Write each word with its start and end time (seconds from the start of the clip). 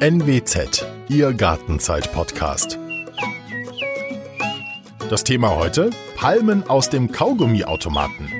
NWZ, 0.00 0.86
Ihr 1.08 1.32
Gartenzeit-Podcast. 1.32 2.78
Das 5.10 5.24
Thema 5.24 5.56
heute: 5.56 5.90
Palmen 6.14 6.62
aus 6.70 6.88
dem 6.88 7.10
Kaugummiautomaten. 7.10 8.30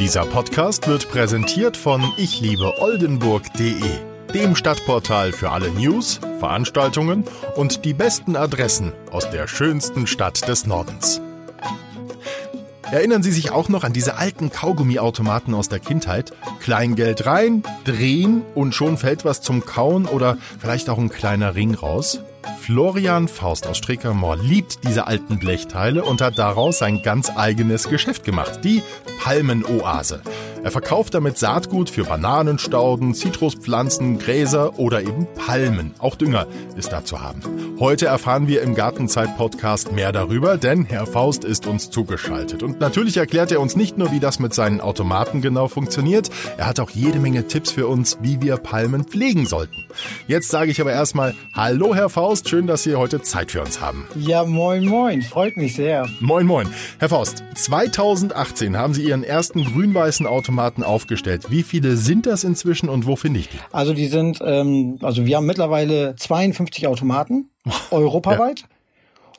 Dieser 0.00 0.24
Podcast 0.24 0.88
wird 0.88 1.10
präsentiert 1.10 1.76
von 1.76 2.02
ichliebe-oldenburg.de, 2.16 3.82
dem 4.32 4.56
Stadtportal 4.56 5.32
für 5.32 5.50
alle 5.50 5.68
News, 5.72 6.18
Veranstaltungen 6.38 7.24
und 7.54 7.84
die 7.84 7.92
besten 7.92 8.34
Adressen 8.34 8.94
aus 9.10 9.28
der 9.28 9.46
schönsten 9.46 10.06
Stadt 10.06 10.48
des 10.48 10.66
Nordens. 10.66 11.20
Erinnern 12.92 13.22
Sie 13.22 13.32
sich 13.32 13.50
auch 13.50 13.70
noch 13.70 13.84
an 13.84 13.94
diese 13.94 14.18
alten 14.18 14.50
Kaugummiautomaten 14.50 15.54
aus 15.54 15.70
der 15.70 15.78
Kindheit? 15.78 16.34
Kleingeld 16.60 17.24
rein, 17.24 17.62
drehen 17.84 18.42
und 18.54 18.74
schon 18.74 18.98
fällt 18.98 19.24
was 19.24 19.40
zum 19.40 19.64
Kauen 19.64 20.04
oder 20.04 20.36
vielleicht 20.58 20.90
auch 20.90 20.98
ein 20.98 21.08
kleiner 21.08 21.54
Ring 21.54 21.74
raus? 21.74 22.20
Florian 22.60 23.28
Faust 23.28 23.66
aus 23.66 23.78
Streckermoor 23.78 24.36
liebt 24.36 24.84
diese 24.86 25.06
alten 25.06 25.38
Blechteile 25.38 26.04
und 26.04 26.20
hat 26.20 26.36
daraus 26.36 26.80
sein 26.80 27.00
ganz 27.02 27.32
eigenes 27.34 27.88
Geschäft 27.88 28.24
gemacht, 28.24 28.60
die 28.62 28.82
Palmenoase. 29.20 30.20
Er 30.64 30.70
verkauft 30.70 31.14
damit 31.14 31.38
Saatgut 31.38 31.90
für 31.90 32.04
Bananenstauden, 32.04 33.14
Zitruspflanzen, 33.14 34.20
Gräser 34.20 34.78
oder 34.78 35.02
eben 35.02 35.26
Palmen. 35.34 35.92
Auch 35.98 36.14
Dünger 36.14 36.46
ist 36.76 36.92
da 36.92 37.04
zu 37.04 37.20
haben. 37.20 37.42
Heute 37.80 38.06
erfahren 38.06 38.46
wir 38.46 38.62
im 38.62 38.76
Gartenzeit-Podcast 38.76 39.90
mehr 39.90 40.12
darüber, 40.12 40.56
denn 40.56 40.84
Herr 40.84 41.06
Faust 41.06 41.42
ist 41.42 41.66
uns 41.66 41.90
zugeschaltet. 41.90 42.62
Und 42.62 42.78
natürlich 42.78 43.16
erklärt 43.16 43.50
er 43.50 43.60
uns 43.60 43.74
nicht 43.74 43.98
nur, 43.98 44.12
wie 44.12 44.20
das 44.20 44.38
mit 44.38 44.54
seinen 44.54 44.80
Automaten 44.80 45.42
genau 45.42 45.66
funktioniert, 45.66 46.30
er 46.56 46.68
hat 46.68 46.78
auch 46.78 46.90
jede 46.90 47.18
Menge 47.18 47.48
Tipps 47.48 47.72
für 47.72 47.88
uns, 47.88 48.18
wie 48.20 48.40
wir 48.40 48.56
Palmen 48.56 49.02
pflegen 49.02 49.46
sollten. 49.46 49.84
Jetzt 50.28 50.48
sage 50.48 50.70
ich 50.70 50.80
aber 50.80 50.92
erstmal 50.92 51.34
Hallo 51.54 51.92
Herr 51.92 52.08
Faust, 52.08 52.48
schön, 52.48 52.68
dass 52.68 52.84
Sie 52.84 52.94
heute 52.94 53.20
Zeit 53.20 53.50
für 53.50 53.62
uns 53.62 53.80
haben. 53.80 54.06
Ja, 54.14 54.44
moin, 54.44 54.86
moin, 54.86 55.22
freut 55.22 55.56
mich 55.56 55.74
sehr. 55.74 56.08
Moin, 56.20 56.46
moin. 56.46 56.68
Herr 57.00 57.08
Faust, 57.08 57.42
2018 57.56 58.76
haben 58.76 58.94
Sie 58.94 59.02
Ihren 59.02 59.24
ersten 59.24 59.64
grün-weißen 59.64 60.24
Automaten 60.24 60.51
aufgestellt. 60.84 61.50
Wie 61.50 61.62
viele 61.62 61.96
sind 61.96 62.26
das 62.26 62.44
inzwischen 62.44 62.88
und 62.88 63.06
wo 63.06 63.16
finde 63.16 63.40
ich 63.40 63.48
die? 63.48 63.58
Also 63.72 63.94
die 63.94 64.06
sind, 64.06 64.38
ähm, 64.44 64.98
also 65.02 65.26
wir 65.26 65.36
haben 65.36 65.46
mittlerweile 65.46 66.14
52 66.16 66.86
Automaten, 66.86 67.50
europaweit. 67.90 68.60
Ja. 68.60 68.66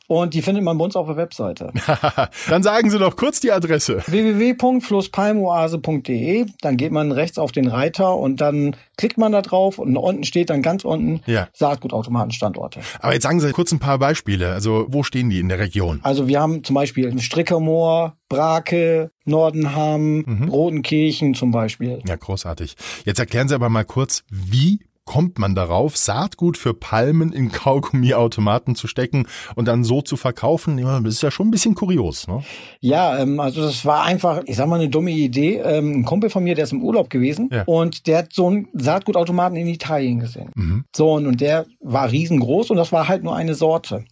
Und 0.07 0.33
die 0.33 0.41
findet 0.41 0.63
man 0.63 0.77
bei 0.77 0.85
uns 0.85 0.95
auf 0.97 1.07
der 1.07 1.15
Webseite. 1.15 1.71
dann 2.49 2.61
sagen 2.61 2.89
Sie 2.89 2.99
doch 2.99 3.15
kurz 3.15 3.39
die 3.39 3.53
Adresse. 3.53 4.03
www.flusspalmoase.de. 4.07 6.45
Dann 6.61 6.77
geht 6.77 6.91
man 6.91 7.13
rechts 7.13 7.37
auf 7.37 7.53
den 7.53 7.67
Reiter 7.67 8.17
und 8.17 8.41
dann 8.41 8.75
klickt 8.97 9.17
man 9.17 9.31
da 9.31 9.41
drauf 9.41 9.79
und 9.79 9.95
unten 9.95 10.25
steht 10.25 10.49
dann 10.49 10.61
ganz 10.61 10.83
unten 10.83 11.21
ja. 11.25 11.47
Saatgutautomatenstandorte. 11.53 12.81
Aber 12.99 13.13
jetzt 13.13 13.23
sagen 13.23 13.39
Sie 13.39 13.53
kurz 13.53 13.71
ein 13.71 13.79
paar 13.79 13.97
Beispiele. 13.97 14.51
Also 14.51 14.87
wo 14.89 15.03
stehen 15.03 15.29
die 15.29 15.39
in 15.39 15.47
der 15.47 15.59
Region? 15.59 16.01
Also 16.03 16.27
wir 16.27 16.41
haben 16.41 16.65
zum 16.65 16.73
Beispiel 16.73 17.17
Strickermoor, 17.19 18.17
Brake, 18.27 19.11
Nordenham, 19.25 20.23
mhm. 20.25 20.49
Rodenkirchen 20.49 21.33
zum 21.33 21.51
Beispiel. 21.51 22.01
Ja, 22.05 22.17
großartig. 22.17 22.75
Jetzt 23.05 23.19
erklären 23.19 23.47
Sie 23.47 23.55
aber 23.55 23.69
mal 23.69 23.85
kurz, 23.85 24.25
wie 24.29 24.81
kommt 25.05 25.37
man 25.37 25.55
darauf, 25.55 25.97
Saatgut 25.97 26.57
für 26.57 26.73
Palmen 26.73 27.33
in 27.33 27.51
Kaugummiautomaten 27.51 28.75
zu 28.75 28.87
stecken 28.87 29.27
und 29.55 29.67
dann 29.67 29.83
so 29.83 30.01
zu 30.01 30.15
verkaufen? 30.15 30.77
Das 30.77 31.13
ist 31.13 31.23
ja 31.23 31.31
schon 31.31 31.47
ein 31.47 31.51
bisschen 31.51 31.75
kurios, 31.75 32.27
ne? 32.27 32.43
Ja, 32.79 33.19
ähm, 33.19 33.39
also 33.39 33.61
das 33.61 33.85
war 33.85 34.03
einfach, 34.03 34.43
ich 34.45 34.55
sag 34.55 34.67
mal, 34.67 34.79
eine 34.79 34.89
dumme 34.89 35.11
Idee. 35.11 35.57
Ähm, 35.57 35.91
ein 35.91 36.05
Kumpel 36.05 36.29
von 36.29 36.43
mir, 36.43 36.55
der 36.55 36.63
ist 36.63 36.71
im 36.71 36.83
Urlaub 36.83 37.09
gewesen 37.09 37.49
ja. 37.51 37.63
und 37.63 38.07
der 38.07 38.19
hat 38.19 38.33
so 38.33 38.47
einen 38.47 38.67
Saatgutautomaten 38.73 39.57
in 39.57 39.67
Italien 39.67 40.19
gesehen. 40.19 40.51
Mhm. 40.55 40.85
So, 40.95 41.13
und, 41.13 41.27
und 41.27 41.41
der 41.41 41.65
war 41.81 42.11
riesengroß 42.11 42.71
und 42.71 42.77
das 42.77 42.91
war 42.91 43.07
halt 43.07 43.23
nur 43.23 43.35
eine 43.35 43.55
Sorte. 43.55 44.05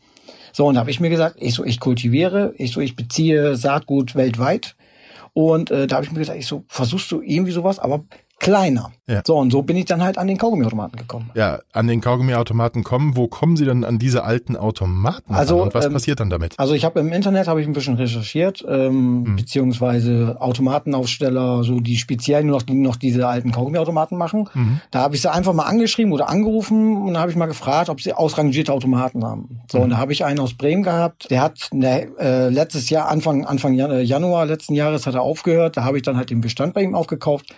So, 0.53 0.67
und 0.67 0.76
da 0.76 0.82
habe 0.82 0.92
ich 0.92 0.99
mir 0.99 1.10
gesagt, 1.10 1.38
ich 1.39 1.54
so, 1.54 1.64
ich 1.64 1.80
kultiviere, 1.80 2.54
ich 2.58 2.71
so, 2.71 2.82
ich 2.82 2.95
beziehe 2.95 3.55
Saatgut 3.55 4.15
weltweit. 4.15 4.76
Und 5.33 5.71
äh, 5.71 5.88
da 5.88 5.95
habe 5.95 6.05
ich 6.05 6.11
mir 6.11 6.20
gesagt, 6.20 6.38
ich 6.38 6.48
so, 6.48 6.65
versuchst 6.67 7.10
du 7.11 7.21
irgendwie 7.21 7.54
sowas, 7.54 7.80
aber 7.80 8.04
kleiner. 8.41 8.91
Ja. 9.07 9.21
So, 9.25 9.37
und 9.37 9.52
so 9.52 9.61
bin 9.61 9.77
ich 9.77 9.85
dann 9.85 10.02
halt 10.02 10.17
an 10.17 10.27
den 10.27 10.37
Kaugummiautomaten 10.37 10.97
gekommen. 10.97 11.29
Ja, 11.35 11.59
an 11.73 11.87
den 11.87 12.02
Kaugummiautomaten 12.02 12.83
kommen. 12.83 13.15
Wo 13.15 13.27
kommen 13.27 13.55
Sie 13.55 13.65
dann 13.65 13.83
an 13.83 13.99
diese 13.99 14.23
alten 14.23 14.57
Automaten 14.57 15.33
also, 15.33 15.57
an 15.57 15.61
und 15.67 15.73
was 15.75 15.85
ähm, 15.85 15.93
passiert 15.93 16.19
dann 16.19 16.29
damit? 16.29 16.57
Also 16.57 16.73
ich 16.73 16.83
habe 16.83 16.99
im 16.99 17.11
Internet 17.11 17.47
habe 17.47 17.61
ich 17.61 17.67
ein 17.67 17.73
bisschen 17.73 17.95
recherchiert, 17.95 18.65
ähm, 18.67 19.25
hm. 19.25 19.35
beziehungsweise 19.35 20.37
Automatenaufsteller, 20.39 21.63
so 21.63 21.79
die 21.79 21.97
speziell 21.97 22.43
nur 22.43 22.57
noch, 22.57 22.63
die 22.63 22.73
noch 22.73 22.95
diese 22.95 23.27
alten 23.27 23.52
Kaugummiautomaten 23.52 24.17
machen. 24.17 24.49
Mhm. 24.53 24.81
Da 24.89 25.02
habe 25.02 25.15
ich 25.15 25.21
sie 25.21 25.31
einfach 25.31 25.53
mal 25.53 25.65
angeschrieben 25.65 26.11
oder 26.11 26.27
angerufen 26.27 26.97
und 26.97 27.13
da 27.13 27.19
habe 27.19 27.29
ich 27.29 27.37
mal 27.37 27.45
gefragt, 27.45 27.89
ob 27.89 28.02
sie 28.02 28.13
ausrangierte 28.13 28.73
Automaten 28.73 29.23
haben. 29.23 29.61
So, 29.71 29.77
mhm. 29.77 29.83
und 29.83 29.89
da 29.91 29.97
habe 29.97 30.13
ich 30.13 30.25
einen 30.25 30.39
aus 30.39 30.55
Bremen 30.55 30.83
gehabt, 30.83 31.29
der 31.29 31.41
hat 31.41 31.69
ne, 31.73 32.08
äh, 32.19 32.49
letztes 32.49 32.89
Jahr, 32.89 33.08
Anfang, 33.09 33.45
Anfang 33.45 33.73
Januar 33.73 34.45
letzten 34.47 34.73
Jahres 34.73 35.05
hat 35.05 35.13
er 35.13 35.21
aufgehört. 35.21 35.77
Da 35.77 35.83
habe 35.83 35.97
ich 35.97 36.03
dann 36.03 36.17
halt 36.17 36.31
den 36.31 36.41
Bestand 36.41 36.73
bei 36.73 36.81
ihm 36.81 36.95
aufgekauft 36.95 37.53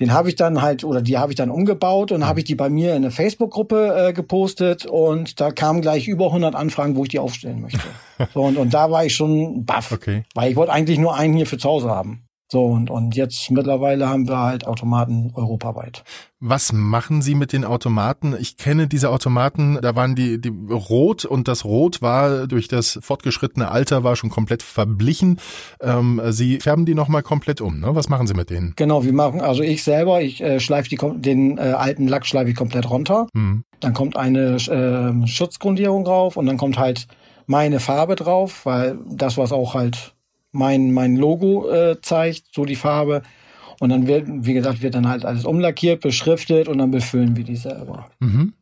den 0.00 0.12
habe 0.12 0.28
ich 0.28 0.36
dann 0.36 0.62
halt 0.62 0.84
oder 0.84 1.02
die 1.02 1.18
habe 1.18 1.32
ich 1.32 1.36
dann 1.36 1.50
umgebaut 1.50 2.12
und 2.12 2.26
habe 2.26 2.40
ich 2.40 2.44
die 2.44 2.54
bei 2.54 2.68
mir 2.68 2.90
in 2.90 2.96
eine 2.96 3.10
Facebook-Gruppe 3.10 4.08
äh, 4.08 4.12
gepostet 4.12 4.86
und 4.86 5.40
da 5.40 5.50
kamen 5.50 5.80
gleich 5.80 6.08
über 6.08 6.26
100 6.26 6.54
Anfragen, 6.54 6.96
wo 6.96 7.04
ich 7.04 7.10
die 7.10 7.18
aufstellen 7.18 7.60
möchte. 7.60 7.80
so 8.34 8.42
und, 8.42 8.56
und 8.56 8.74
da 8.74 8.90
war 8.90 9.04
ich 9.04 9.14
schon 9.14 9.64
baff, 9.64 9.92
okay. 9.92 10.24
weil 10.34 10.50
ich 10.50 10.56
wollte 10.56 10.72
eigentlich 10.72 10.98
nur 10.98 11.16
einen 11.16 11.34
hier 11.34 11.46
für 11.46 11.58
zu 11.58 11.68
Hause 11.68 11.90
haben. 11.90 12.24
So, 12.54 12.66
und, 12.66 12.88
und 12.88 13.16
jetzt 13.16 13.50
mittlerweile 13.50 14.08
haben 14.08 14.28
wir 14.28 14.38
halt 14.38 14.64
Automaten 14.64 15.32
europaweit. 15.34 16.04
Was 16.38 16.72
machen 16.72 17.20
Sie 17.20 17.34
mit 17.34 17.52
den 17.52 17.64
Automaten? 17.64 18.36
Ich 18.38 18.56
kenne 18.56 18.86
diese 18.86 19.10
Automaten, 19.10 19.76
da 19.82 19.96
waren 19.96 20.14
die, 20.14 20.40
die 20.40 20.52
rot 20.70 21.24
und 21.24 21.48
das 21.48 21.64
Rot 21.64 22.00
war 22.00 22.46
durch 22.46 22.68
das 22.68 23.00
fortgeschrittene 23.02 23.72
Alter 23.72 24.04
war 24.04 24.14
schon 24.14 24.30
komplett 24.30 24.62
verblichen. 24.62 25.40
Ähm, 25.80 26.20
Sie 26.28 26.60
färben 26.60 26.86
die 26.86 26.94
nochmal 26.94 27.24
komplett 27.24 27.60
um, 27.60 27.80
ne? 27.80 27.96
Was 27.96 28.08
machen 28.08 28.28
Sie 28.28 28.34
mit 28.34 28.50
denen? 28.50 28.74
Genau, 28.76 29.02
wir 29.02 29.12
machen, 29.12 29.40
also 29.40 29.64
ich 29.64 29.82
selber, 29.82 30.22
ich 30.22 30.40
äh, 30.40 30.60
schleife 30.60 30.88
die, 30.88 30.98
den 31.16 31.58
äh, 31.58 31.62
alten 31.62 32.06
Lack 32.06 32.24
schleife 32.24 32.50
ich 32.50 32.56
komplett 32.56 32.88
runter. 32.88 33.26
Mhm. 33.32 33.64
Dann 33.80 33.94
kommt 33.94 34.16
eine 34.16 34.58
äh, 34.58 35.26
Schutzgrundierung 35.26 36.04
drauf 36.04 36.36
und 36.36 36.46
dann 36.46 36.56
kommt 36.56 36.78
halt 36.78 37.08
meine 37.46 37.80
Farbe 37.80 38.14
drauf, 38.14 38.64
weil 38.64 38.96
das, 39.08 39.36
was 39.36 39.50
auch 39.50 39.74
halt 39.74 40.13
mein, 40.54 40.92
mein 40.92 41.16
Logo 41.16 41.70
äh, 41.70 42.00
zeigt, 42.00 42.54
so 42.54 42.64
die 42.64 42.76
Farbe. 42.76 43.22
Und 43.80 43.90
dann 43.90 44.06
wird, 44.06 44.26
wie 44.28 44.54
gesagt, 44.54 44.82
wird 44.82 44.94
dann 44.94 45.08
halt 45.08 45.24
alles 45.24 45.44
umlackiert, 45.44 46.00
beschriftet 46.00 46.68
und 46.68 46.78
dann 46.78 46.90
befüllen 46.90 47.36
wir 47.36 47.44
die 47.44 47.56
selber. 47.56 48.10
Mhm. 48.20 48.54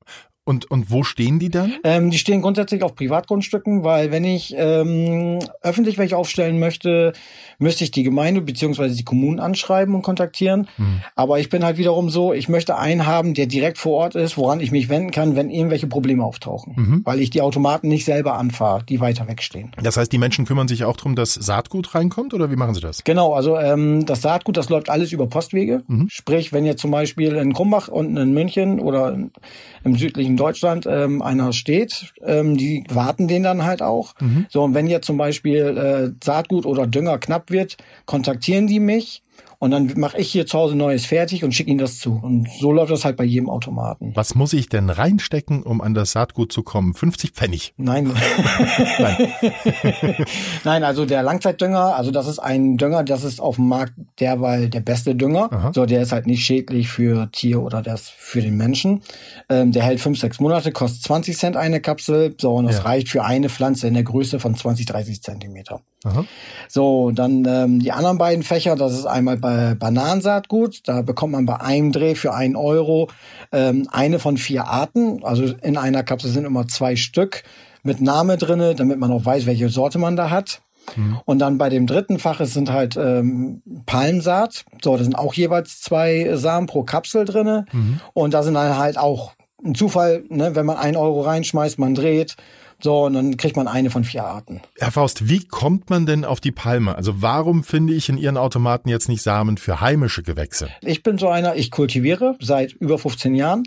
Und, 0.44 0.68
und 0.72 0.90
wo 0.90 1.04
stehen 1.04 1.38
die 1.38 1.50
dann? 1.50 1.74
Ähm, 1.84 2.10
die 2.10 2.18
stehen 2.18 2.42
grundsätzlich 2.42 2.82
auf 2.82 2.96
Privatgrundstücken, 2.96 3.84
weil 3.84 4.10
wenn 4.10 4.24
ich 4.24 4.52
ähm, 4.58 5.38
öffentlich 5.62 5.98
welche 5.98 6.16
aufstellen 6.16 6.58
möchte, 6.58 7.12
müsste 7.60 7.84
ich 7.84 7.92
die 7.92 8.02
Gemeinde 8.02 8.40
beziehungsweise 8.40 8.96
die 8.96 9.04
Kommunen 9.04 9.38
anschreiben 9.38 9.94
und 9.94 10.02
kontaktieren. 10.02 10.66
Mhm. 10.78 11.02
Aber 11.14 11.38
ich 11.38 11.48
bin 11.48 11.64
halt 11.64 11.78
wiederum 11.78 12.10
so, 12.10 12.32
ich 12.32 12.48
möchte 12.48 12.76
einen 12.76 13.06
haben, 13.06 13.34
der 13.34 13.46
direkt 13.46 13.78
vor 13.78 13.92
Ort 13.92 14.16
ist, 14.16 14.36
woran 14.36 14.58
ich 14.58 14.72
mich 14.72 14.88
wenden 14.88 15.12
kann, 15.12 15.36
wenn 15.36 15.48
irgendwelche 15.48 15.86
Probleme 15.86 16.24
auftauchen. 16.24 16.74
Mhm. 16.76 17.02
Weil 17.04 17.20
ich 17.20 17.30
die 17.30 17.40
Automaten 17.40 17.86
nicht 17.86 18.04
selber 18.04 18.34
anfahre, 18.36 18.82
die 18.82 19.00
weiter 19.00 19.28
wegstehen. 19.28 19.70
Das 19.80 19.96
heißt, 19.96 20.10
die 20.10 20.18
Menschen 20.18 20.44
kümmern 20.44 20.66
sich 20.66 20.82
auch 20.82 20.96
darum, 20.96 21.14
dass 21.14 21.34
Saatgut 21.34 21.94
reinkommt 21.94 22.34
oder 22.34 22.50
wie 22.50 22.56
machen 22.56 22.74
sie 22.74 22.80
das? 22.80 23.04
Genau, 23.04 23.32
also 23.32 23.56
ähm, 23.58 24.06
das 24.06 24.22
Saatgut, 24.22 24.56
das 24.56 24.68
läuft 24.70 24.90
alles 24.90 25.12
über 25.12 25.28
Postwege. 25.28 25.84
Mhm. 25.86 26.08
Sprich, 26.10 26.52
wenn 26.52 26.64
jetzt 26.64 26.80
zum 26.80 26.90
Beispiel 26.90 27.36
in 27.36 27.52
Krumbach 27.52 27.86
und 27.86 28.16
in 28.16 28.34
München 28.34 28.80
oder 28.80 29.16
im 29.84 29.96
südlichen 29.96 30.31
in 30.32 30.36
Deutschland 30.38 30.86
ähm, 30.86 31.20
einer 31.20 31.52
steht, 31.52 32.14
ähm, 32.24 32.56
die 32.56 32.84
warten 32.88 33.28
den 33.28 33.42
dann 33.42 33.64
halt 33.64 33.82
auch. 33.82 34.14
Mhm. 34.18 34.46
So, 34.48 34.62
und 34.62 34.72
wenn 34.74 34.86
jetzt 34.86 35.06
zum 35.06 35.18
Beispiel 35.18 35.76
äh, 35.76 36.24
Saatgut 36.24 36.64
oder 36.64 36.86
Dünger 36.86 37.18
knapp 37.18 37.50
wird, 37.50 37.76
kontaktieren 38.06 38.66
die 38.66 38.80
mich 38.80 39.22
und 39.62 39.70
dann 39.70 39.92
mache 39.96 40.18
ich 40.18 40.28
hier 40.28 40.44
zu 40.44 40.58
Hause 40.58 40.74
Neues 40.74 41.06
fertig 41.06 41.44
und 41.44 41.54
schicke 41.54 41.70
ihnen 41.70 41.78
das 41.78 42.00
zu. 42.00 42.18
Und 42.20 42.48
so 42.58 42.72
läuft 42.72 42.90
das 42.90 43.04
halt 43.04 43.16
bei 43.16 43.22
jedem 43.22 43.48
Automaten. 43.48 44.10
Was 44.16 44.34
muss 44.34 44.52
ich 44.54 44.68
denn 44.68 44.90
reinstecken, 44.90 45.62
um 45.62 45.80
an 45.80 45.94
das 45.94 46.10
Saatgut 46.10 46.50
zu 46.52 46.64
kommen? 46.64 46.94
50 46.94 47.30
Pfennig? 47.30 47.72
Nein. 47.76 48.12
Nein. 48.98 49.32
Nein, 50.64 50.82
also 50.82 51.06
der 51.06 51.22
Langzeitdünger, 51.22 51.94
also 51.94 52.10
das 52.10 52.26
ist 52.26 52.40
ein 52.40 52.76
Dünger, 52.76 53.04
das 53.04 53.22
ist 53.22 53.40
auf 53.40 53.54
dem 53.54 53.68
Markt 53.68 53.92
derweil 54.18 54.68
der 54.68 54.80
beste 54.80 55.14
Dünger. 55.14 55.52
Aha. 55.52 55.70
So, 55.72 55.86
der 55.86 56.02
ist 56.02 56.10
halt 56.10 56.26
nicht 56.26 56.44
schädlich 56.44 56.88
für 56.88 57.30
Tier 57.30 57.62
oder 57.62 57.82
das 57.82 58.08
für 58.08 58.42
den 58.42 58.56
Menschen. 58.56 59.02
Ähm, 59.48 59.70
der 59.70 59.84
hält 59.84 60.00
fünf, 60.00 60.18
sechs 60.18 60.40
Monate, 60.40 60.72
kostet 60.72 61.04
20 61.04 61.38
Cent 61.38 61.56
eine 61.56 61.80
Kapsel. 61.80 62.34
So, 62.36 62.56
und 62.56 62.66
das 62.66 62.78
ja. 62.78 62.82
reicht 62.82 63.08
für 63.10 63.22
eine 63.22 63.48
Pflanze 63.48 63.86
in 63.86 63.94
der 63.94 64.02
Größe 64.02 64.40
von 64.40 64.56
20, 64.56 64.86
30 64.86 65.22
Zentimeter. 65.22 65.82
Aha. 66.04 66.24
So, 66.68 67.10
dann 67.12 67.44
ähm, 67.46 67.78
die 67.78 67.92
anderen 67.92 68.18
beiden 68.18 68.42
Fächer, 68.42 68.76
das 68.76 68.92
ist 68.92 69.06
einmal 69.06 69.36
bei 69.36 69.74
Bananensaatgut, 69.74 70.88
da 70.88 71.02
bekommt 71.02 71.32
man 71.32 71.46
bei 71.46 71.60
einem 71.60 71.92
Dreh 71.92 72.14
für 72.14 72.34
einen 72.34 72.56
Euro 72.56 73.08
ähm, 73.52 73.88
eine 73.90 74.18
von 74.18 74.36
vier 74.36 74.66
Arten. 74.66 75.22
Also 75.22 75.44
in 75.44 75.76
einer 75.76 76.02
Kapsel 76.02 76.30
sind 76.30 76.44
immer 76.44 76.66
zwei 76.66 76.96
Stück 76.96 77.44
mit 77.82 78.00
Name 78.00 78.36
drinne, 78.36 78.74
damit 78.74 78.98
man 78.98 79.12
auch 79.12 79.24
weiß, 79.24 79.46
welche 79.46 79.68
Sorte 79.68 79.98
man 79.98 80.16
da 80.16 80.30
hat. 80.30 80.62
Mhm. 80.96 81.20
Und 81.24 81.38
dann 81.38 81.58
bei 81.58 81.68
dem 81.68 81.86
dritten 81.86 82.18
Fach 82.18 82.40
es 82.40 82.54
sind 82.54 82.72
halt 82.72 82.96
ähm, 82.96 83.62
Palmsaat. 83.86 84.64
So, 84.82 84.96
da 84.96 85.04
sind 85.04 85.14
auch 85.14 85.34
jeweils 85.34 85.80
zwei 85.80 86.30
Samen 86.34 86.66
pro 86.66 86.82
Kapsel 86.82 87.24
drinne. 87.24 87.66
Mhm. 87.72 88.00
Und 88.14 88.34
da 88.34 88.42
sind 88.42 88.54
dann 88.54 88.76
halt 88.76 88.98
auch 88.98 89.32
ein 89.64 89.74
Zufall, 89.74 90.24
ne, 90.28 90.54
wenn 90.56 90.66
man 90.66 90.76
einen 90.76 90.96
Euro 90.96 91.20
reinschmeißt, 91.20 91.78
man 91.78 91.94
dreht, 91.94 92.36
so, 92.82 93.04
und 93.04 93.14
dann 93.14 93.36
kriegt 93.36 93.56
man 93.56 93.68
eine 93.68 93.90
von 93.90 94.02
vier 94.02 94.24
Arten. 94.24 94.60
Herr 94.78 94.90
Faust, 94.90 95.28
wie 95.28 95.46
kommt 95.46 95.88
man 95.88 96.04
denn 96.04 96.24
auf 96.24 96.40
die 96.40 96.50
Palme? 96.50 96.96
Also 96.96 97.22
warum 97.22 97.62
finde 97.62 97.94
ich 97.94 98.08
in 98.08 98.18
Ihren 98.18 98.36
Automaten 98.36 98.88
jetzt 98.88 99.08
nicht 99.08 99.22
Samen 99.22 99.56
für 99.56 99.80
heimische 99.80 100.22
Gewächse? 100.22 100.68
Ich 100.80 101.02
bin 101.02 101.16
so 101.16 101.28
einer, 101.28 101.54
ich 101.54 101.70
kultiviere 101.70 102.36
seit 102.40 102.72
über 102.72 102.98
15 102.98 103.34
Jahren. 103.34 103.62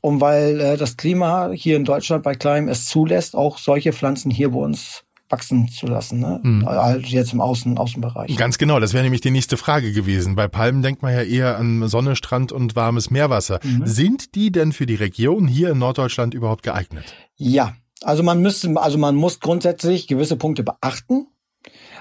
Und 0.00 0.20
weil 0.20 0.60
äh, 0.60 0.76
das 0.76 0.96
Klima 0.96 1.50
hier 1.52 1.76
in 1.76 1.84
Deutschland 1.84 2.24
bei 2.24 2.34
Kleim 2.34 2.68
es 2.68 2.86
zulässt, 2.86 3.34
auch 3.36 3.56
solche 3.56 3.92
Pflanzen 3.92 4.30
hier 4.30 4.50
bei 4.50 4.58
uns 4.58 5.04
wachsen 5.30 5.68
zu 5.68 5.86
lassen, 5.86 6.20
ne? 6.20 6.40
Mhm. 6.42 6.68
Also 6.68 7.00
jetzt 7.06 7.32
im 7.32 7.40
Außen, 7.40 7.78
Außenbereich. 7.78 8.36
Ganz 8.36 8.58
genau, 8.58 8.78
das 8.80 8.92
wäre 8.92 9.02
nämlich 9.02 9.22
die 9.22 9.30
nächste 9.30 9.56
Frage 9.56 9.92
gewesen. 9.92 10.34
Bei 10.34 10.46
Palmen 10.48 10.82
denkt 10.82 11.02
man 11.02 11.14
ja 11.14 11.22
eher 11.22 11.56
an 11.56 11.88
Sonne, 11.88 12.16
Strand 12.16 12.52
und 12.52 12.76
warmes 12.76 13.10
Meerwasser. 13.10 13.60
Mhm. 13.62 13.86
Sind 13.86 14.34
die 14.34 14.52
denn 14.52 14.72
für 14.72 14.86
die 14.86 14.96
Region 14.96 15.48
hier 15.48 15.70
in 15.70 15.78
Norddeutschland 15.78 16.34
überhaupt 16.34 16.62
geeignet? 16.62 17.14
Ja, 17.36 17.74
also 18.04 18.22
man 18.22 18.40
müsste, 18.40 18.74
also 18.76 18.98
man 18.98 19.16
muss 19.16 19.40
grundsätzlich 19.40 20.06
gewisse 20.06 20.36
Punkte 20.36 20.62
beachten. 20.62 21.26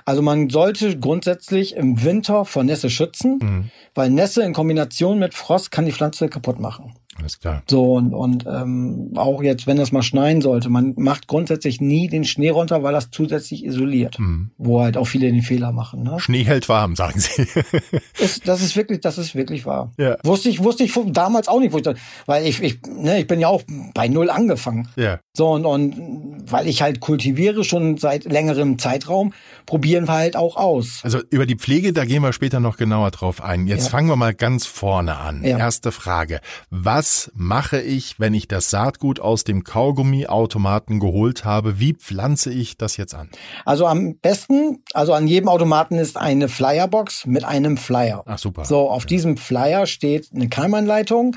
Also 0.05 0.21
man 0.21 0.49
sollte 0.49 0.99
grundsätzlich 0.99 1.75
im 1.75 2.03
Winter 2.03 2.43
vor 2.43 2.63
Nässe 2.63 2.89
schützen, 2.89 3.39
mhm. 3.41 3.71
weil 3.95 4.09
Nässe 4.09 4.43
in 4.43 4.53
Kombination 4.53 5.17
mit 5.17 5.33
Frost 5.33 5.71
kann 5.71 5.85
die 5.85 5.93
Pflanze 5.93 6.27
kaputt 6.27 6.59
machen. 6.59 6.93
Alles 7.15 7.39
klar. 7.39 7.61
So, 7.69 7.93
und, 7.93 8.13
und 8.13 8.45
ähm, 8.47 9.11
auch 9.15 9.43
jetzt, 9.43 9.67
wenn 9.67 9.77
das 9.77 9.91
mal 9.91 10.01
schneien 10.01 10.41
sollte, 10.41 10.69
man 10.69 10.93
macht 10.97 11.27
grundsätzlich 11.27 11.79
nie 11.79 12.07
den 12.07 12.23
Schnee 12.23 12.49
runter, 12.49 12.81
weil 12.81 12.93
das 12.93 13.11
zusätzlich 13.11 13.63
isoliert, 13.63 14.17
mhm. 14.17 14.51
wo 14.57 14.81
halt 14.81 14.97
auch 14.97 15.05
viele 15.05 15.31
den 15.31 15.43
Fehler 15.43 15.71
machen. 15.71 16.03
Ne? 16.03 16.19
Schnee 16.19 16.43
hält 16.43 16.69
warm, 16.69 16.95
sagen 16.95 17.19
Sie. 17.19 17.47
ist, 18.19 18.47
das 18.47 18.61
ist 18.61 18.75
wirklich, 18.75 19.01
das 19.01 19.17
ist 19.17 19.35
wirklich 19.35 19.65
wahr. 19.65 19.91
Ja. 19.97 20.17
Wusste 20.23 20.49
ich, 20.49 20.63
wusste 20.63 20.83
ich 20.83 20.93
damals 21.07 21.47
auch 21.47 21.59
nicht, 21.59 21.73
wo 21.73 21.77
ich 21.77 21.83
da, 21.83 21.93
weil 22.25 22.47
ich, 22.47 22.61
ich, 22.63 22.81
ne, 22.87 23.19
ich 23.19 23.27
bin 23.27 23.39
ja 23.39 23.47
auch 23.47 23.61
bei 23.93 24.07
null 24.07 24.29
angefangen. 24.31 24.89
Ja. 24.95 25.19
So, 25.35 25.49
und, 25.49 25.65
und 25.65 26.43
weil 26.51 26.67
ich 26.67 26.83
halt 26.83 26.99
kultiviere 26.99 27.63
schon 27.63 27.97
seit 27.97 28.25
längerem 28.25 28.77
Zeitraum, 28.77 29.33
probieren 29.65 30.07
wir 30.07 30.13
halt 30.13 30.35
auch 30.35 30.57
aus. 30.57 30.99
Also 31.01 31.21
über 31.31 31.47
die 31.47 31.55
Pflege, 31.55 31.91
da 31.91 32.05
gehen 32.05 32.21
wir 32.21 32.33
später 32.33 32.59
noch 32.59 32.77
genauer 32.77 33.09
drauf 33.09 33.41
ein. 33.41 33.65
Jetzt 33.65 33.85
ja. 33.85 33.89
fangen 33.89 34.09
wir 34.09 34.15
mal 34.15 34.35
ganz 34.35 34.67
vorne 34.67 35.17
an. 35.17 35.43
Ja. 35.43 35.57
Erste 35.57 35.91
Frage. 35.91 36.39
Was 36.69 37.31
mache 37.33 37.81
ich, 37.81 38.19
wenn 38.19 38.35
ich 38.35 38.47
das 38.47 38.69
Saatgut 38.69 39.19
aus 39.19 39.43
dem 39.43 39.63
Kaugummiautomaten 39.63 40.99
geholt 40.99 41.45
habe? 41.45 41.79
Wie 41.79 41.95
pflanze 41.95 42.53
ich 42.53 42.77
das 42.77 42.95
jetzt 42.97 43.15
an? 43.15 43.29
Also 43.65 43.87
am 43.87 44.17
besten, 44.17 44.83
also 44.93 45.13
an 45.13 45.27
jedem 45.27 45.49
Automaten 45.49 45.97
ist 45.97 46.15
eine 46.15 46.47
Flyerbox 46.47 47.25
mit 47.25 47.43
einem 47.43 47.77
Flyer. 47.77 48.21
Ach 48.27 48.37
super. 48.37 48.65
So, 48.65 48.87
auf 48.87 49.05
ja. 49.05 49.07
diesem 49.07 49.37
Flyer 49.37 49.87
steht 49.87 50.29
eine 50.31 50.47
Keimanleitung. 50.47 51.35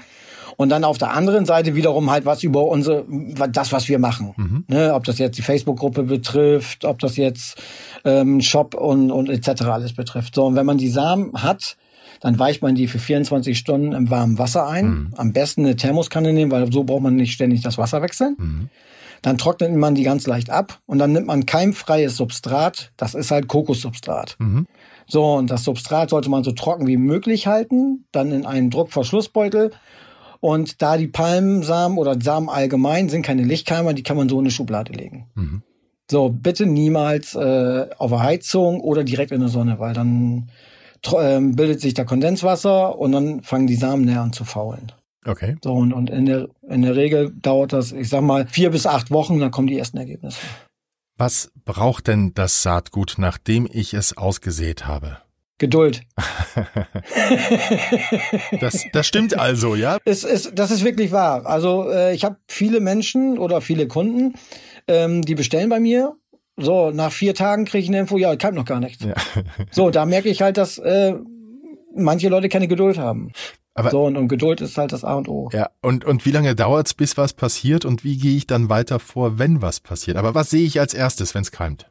Und 0.57 0.71
dann 0.71 0.85
auf 0.85 0.99
der 0.99 1.13
anderen 1.13 1.45
Seite 1.45 1.75
wiederum 1.75 2.11
halt 2.11 2.25
was 2.25 2.43
über 2.43 2.65
unsere, 2.65 3.05
das, 3.51 3.73
was 3.73 3.89
wir 3.89 3.99
machen. 3.99 4.33
Mhm. 4.37 4.65
Ne, 4.69 4.95
ob 4.95 5.05
das 5.05 5.19
jetzt 5.19 5.37
die 5.37 5.43
Facebook-Gruppe 5.43 6.05
betrifft, 6.05 6.85
ob 6.85 6.99
das 6.99 7.17
jetzt 7.17 7.61
ähm, 8.05 8.41
Shop 8.41 8.75
und, 8.75 9.11
und 9.11 9.29
etc. 9.29 9.63
alles 9.63 9.93
betrifft. 9.93 10.35
So, 10.35 10.47
und 10.47 10.57
wenn 10.57 10.67
man 10.67 10.79
die 10.79 10.89
Samen 10.89 11.33
hat, 11.35 11.77
dann 12.21 12.39
weicht 12.39 12.63
man 12.63 12.75
die 12.75 12.89
für 12.89 12.99
24 12.99 13.59
Stunden 13.59 13.93
im 13.93 14.11
warmen 14.11 14.39
Wasser 14.39 14.67
ein. 14.67 14.87
Mhm. 14.87 15.15
Am 15.17 15.33
besten 15.33 15.65
eine 15.65 15.77
Thermoskanne 15.77 16.33
nehmen, 16.33 16.51
weil 16.51 16.73
so 16.73 16.85
braucht 16.85 17.03
man 17.03 17.17
nicht 17.17 17.33
ständig 17.33 17.61
das 17.63 17.77
Wasser 17.77 18.01
wechseln. 18.01 18.37
Mhm. 18.39 18.69
Dann 19.23 19.39
trocknet 19.39 19.75
man 19.75 19.95
die 19.95 20.03
ganz 20.03 20.27
leicht 20.27 20.51
ab 20.51 20.79
und 20.87 20.99
dann 20.99 21.13
nimmt 21.13 21.27
man 21.27 21.47
keimfreies 21.47 22.17
Substrat. 22.17 22.93
Das 22.97 23.15
ist 23.15 23.31
halt 23.31 23.49
Kokossubstrat. 23.49 24.37
Mhm. 24.39 24.67
So, 25.07 25.35
und 25.35 25.51
das 25.51 25.65
Substrat 25.65 26.11
sollte 26.11 26.31
man 26.31 26.45
so 26.45 26.53
trocken 26.53 26.87
wie 26.87 26.97
möglich 26.97 27.47
halten, 27.47 28.05
dann 28.13 28.33
in 28.33 28.45
einen 28.45 28.71
Druckverschlussbeutel. 28.71 29.73
Und 30.41 30.83
da 30.83 30.97
die 30.97 31.09
Palmensamen 31.09 31.99
oder 31.99 32.21
Samen 32.21 32.49
allgemein 32.49 33.09
sind 33.09 33.23
keine 33.23 33.43
Lichtkeimer, 33.43 33.95
die 33.95 34.03
kann 34.03 34.17
man 34.17 34.29
so 34.29 34.37
in 34.37 34.45
eine 34.45 34.51
Schublade 34.51 34.93
legen. 34.93 35.27
Mhm. 35.35 35.63
So, 36.11 36.29
bitte 36.29 36.67
niemals 36.67 37.35
äh, 37.35 37.89
auf 37.99 38.11
der 38.11 38.23
Heizung 38.23 38.81
oder 38.81 39.03
direkt 39.03 39.33
in 39.33 39.41
der 39.41 39.49
Sonne, 39.49 39.79
weil 39.81 39.93
dann 39.93 40.51
ähm, 41.19 41.57
bildet 41.57 41.81
sich 41.81 41.95
da 41.95 42.05
Kondenswasser 42.05 42.99
und 42.99 43.13
dann 43.13 43.43
fangen 43.43 43.67
die 43.67 43.77
Samen 43.77 44.05
näher 44.05 44.23
an 44.23 44.33
zu 44.33 44.45
faulen. 44.45 44.93
Okay. 45.25 45.57
So, 45.63 45.73
und, 45.73 45.93
und 45.93 46.09
in, 46.11 46.27
der, 46.27 46.49
in 46.69 46.83
der 46.83 46.95
Regel 46.95 47.33
dauert 47.35 47.73
das, 47.73 47.91
ich 47.91 48.09
sag 48.09 48.23
mal, 48.23 48.47
vier 48.47 48.71
bis 48.71 48.87
acht 48.87 49.11
Wochen, 49.11 49.41
dann 49.41 49.51
kommen 49.51 49.67
die 49.67 49.79
ersten 49.79 49.99
Ergebnisse. 49.99 50.39
Was 51.19 51.51
braucht 51.65 52.07
denn 52.07 52.33
das 52.35 52.63
Saatgut, 52.63 53.15
nachdem 53.19 53.67
ich 53.71 53.95
es 53.95 54.17
ausgesät 54.17 54.87
habe? 54.87 55.19
Geduld. 55.59 56.03
das, 58.61 58.87
das 58.93 59.07
stimmt 59.07 59.39
also, 59.39 59.75
ja? 59.75 59.99
Es, 60.05 60.25
es, 60.25 60.51
das 60.55 60.71
ist 60.71 60.85
wirklich 60.85 61.13
wahr. 61.13 61.47
Also 61.47 61.91
äh, 61.91 62.15
ich 62.15 62.25
habe 62.25 62.37
viele 62.49 62.81
Menschen 62.81 63.39
oder 63.39 63.61
viele 63.61 63.89
Kunden, 63.89 64.35
ähm, 64.89 65.23
die 65.23 65.35
bestellen 65.35 65.69
bei 65.69 65.81
mir 65.81 66.17
so, 66.59 66.91
nach 66.91 67.13
vier 67.13 67.35
Tagen 67.35 67.67
kriege 67.67 67.83
ich 67.83 67.89
eine 67.89 68.01
Info, 68.01 68.17
ja, 68.17 68.33
ich 68.33 68.39
kann 68.39 68.55
noch 68.55 68.65
gar 68.65 68.81
nichts. 68.81 69.05
Ja. 69.05 69.15
so, 69.71 69.91
da 69.91 70.07
merke 70.07 70.31
ich 70.31 70.41
halt, 70.41 70.57
dass 70.57 70.79
äh, 70.79 71.15
manche 71.95 72.29
Leute 72.29 72.49
keine 72.49 72.69
Geduld 72.69 72.99
haben. 72.99 73.33
Aber, 73.77 73.91
so, 73.91 74.05
und, 74.05 74.17
und 74.17 74.29
Geduld 74.29 74.63
ist 74.63 74.79
halt 74.79 74.93
das 74.93 75.05
A 75.05 75.15
und 75.15 75.29
O. 75.29 75.51
Ja, 75.53 75.69
und, 75.83 76.07
und 76.07 76.25
wie 76.25 76.31
lange 76.31 76.55
dauert's, 76.55 76.95
bis 76.95 77.19
was 77.19 77.35
passiert 77.35 77.85
und 77.85 78.05
wie 78.05 78.17
gehe 78.17 78.35
ich 78.35 78.47
dann 78.47 78.71
weiter 78.71 78.99
vor, 78.99 79.39
wenn 79.39 79.61
was 79.61 79.81
passiert? 79.81 80.17
Aber 80.17 80.35
was 80.35 80.49
sehe 80.49 80.65
ich 80.65 80.81
als 80.81 80.95
erstes, 80.95 81.35
wenn's 81.35 81.53
keimt? 81.53 81.87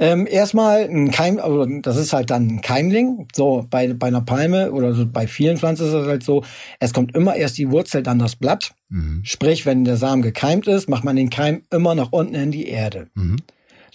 Ähm, 0.00 0.26
erstmal 0.28 0.82
ein 0.82 1.12
Keim, 1.12 1.38
also 1.38 1.64
das 1.80 1.96
ist 1.96 2.12
halt 2.12 2.30
dann 2.30 2.48
ein 2.48 2.60
Keimling. 2.60 3.28
So, 3.34 3.64
bei, 3.70 3.92
bei 3.94 4.08
einer 4.08 4.20
Palme 4.20 4.72
oder 4.72 4.94
so 4.94 5.06
bei 5.06 5.28
vielen 5.28 5.58
Pflanzen 5.58 5.86
ist 5.86 5.92
es 5.92 6.06
halt 6.06 6.24
so, 6.24 6.42
es 6.80 6.92
kommt 6.92 7.14
immer 7.14 7.36
erst 7.36 7.56
die 7.56 7.70
Wurzel, 7.70 8.02
dann 8.02 8.18
das 8.18 8.34
Blatt. 8.34 8.74
Mhm. 8.88 9.20
Sprich, 9.22 9.64
wenn 9.64 9.84
der 9.84 9.96
Samen 9.96 10.22
gekeimt 10.22 10.66
ist, 10.66 10.88
macht 10.88 11.04
man 11.04 11.14
den 11.14 11.30
Keim 11.30 11.62
immer 11.70 11.94
nach 11.94 12.10
unten 12.10 12.34
in 12.34 12.50
die 12.50 12.66
Erde. 12.66 13.08
Mhm. 13.14 13.36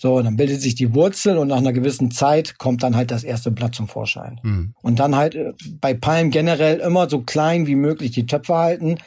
So, 0.04 0.22
dann 0.22 0.36
bildet 0.36 0.62
sich 0.62 0.76
die 0.76 0.94
Wurzel 0.94 1.38
und 1.38 1.48
nach 1.48 1.60
einer 1.60 1.72
gewissen 1.72 2.12
Zeit 2.12 2.58
kommt 2.58 2.84
dann 2.84 2.98
halt 2.98 3.10
das 3.10 3.24
erste 3.24 3.52
Blatt 3.52 3.74
zum 3.74 3.88
Vorschein. 3.88 4.38
Mhm. 4.44 4.74
Und 4.82 5.00
dann 5.00 5.16
halt 5.16 5.34
äh, 5.34 5.54
bei 5.80 5.94
Palmen 5.94 6.30
generell 6.30 6.80
immer 6.80 7.10
so 7.10 7.22
klein 7.22 7.68
wie 7.68 7.78
möglich 7.78 8.12
die 8.12 8.26
Töpfe 8.26 8.54
halten, 8.54 8.98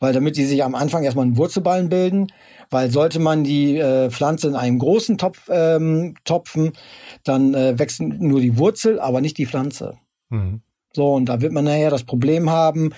weil 0.00 0.12
damit 0.12 0.36
die 0.36 0.44
sich 0.44 0.62
am 0.62 0.74
Anfang 0.74 1.02
erstmal 1.02 1.24
einen 1.24 1.38
Wurzelballen 1.38 1.88
bilden, 1.88 2.26
weil 2.68 2.90
sollte 2.90 3.20
man 3.20 3.42
die 3.42 3.78
äh, 3.78 4.10
Pflanze 4.10 4.48
in 4.48 4.54
einem 4.54 4.78
großen 4.78 5.16
Topf 5.16 5.48
ähm, 5.48 6.14
topfen, 6.24 6.72
dann 7.22 7.54
äh, 7.54 7.78
wächst 7.78 8.02
nur 8.02 8.42
die 8.42 8.58
Wurzel, 8.58 9.00
aber 9.00 9.22
nicht 9.22 9.38
die 9.38 9.46
Pflanze. 9.46 9.94
Mhm. 10.28 10.60
So, 10.92 11.14
und 11.14 11.24
da 11.30 11.40
wird 11.40 11.54
man 11.54 11.64
nachher 11.64 11.88
das 11.88 12.04
Problem 12.04 12.50
haben, 12.50 12.90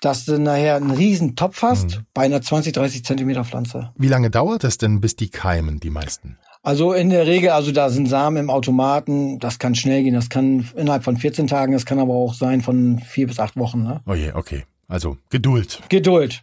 dass 0.00 0.24
du 0.24 0.40
nachher 0.40 0.76
einen 0.76 0.90
riesen 0.90 1.36
Topf 1.36 1.60
hast 1.60 1.98
mhm. 1.98 2.06
bei 2.14 2.22
einer 2.22 2.40
20, 2.40 2.72
30 2.72 3.04
Zentimeter 3.04 3.44
Pflanze. 3.44 3.92
Wie 3.98 4.08
lange 4.08 4.30
dauert 4.30 4.64
es 4.64 4.78
denn, 4.78 5.02
bis 5.02 5.16
die 5.16 5.28
keimen, 5.28 5.80
die 5.80 5.90
meisten? 5.90 6.38
Also 6.64 6.94
in 6.94 7.10
der 7.10 7.26
Regel, 7.26 7.50
also 7.50 7.72
da 7.72 7.90
sind 7.90 8.08
Samen 8.08 8.38
im 8.38 8.50
Automaten, 8.50 9.38
das 9.38 9.58
kann 9.58 9.74
schnell 9.74 10.02
gehen, 10.02 10.14
das 10.14 10.30
kann 10.30 10.66
innerhalb 10.74 11.04
von 11.04 11.18
14 11.18 11.46
Tagen, 11.46 11.74
das 11.74 11.84
kann 11.84 11.98
aber 11.98 12.14
auch 12.14 12.32
sein 12.32 12.62
von 12.62 12.98
vier 13.00 13.26
bis 13.26 13.38
acht 13.38 13.56
Wochen. 13.56 13.82
Ne? 13.82 14.00
Oh 14.06 14.14
je, 14.14 14.32
okay. 14.32 14.64
Also 14.88 15.18
Geduld. 15.28 15.80
Geduld. 15.90 16.42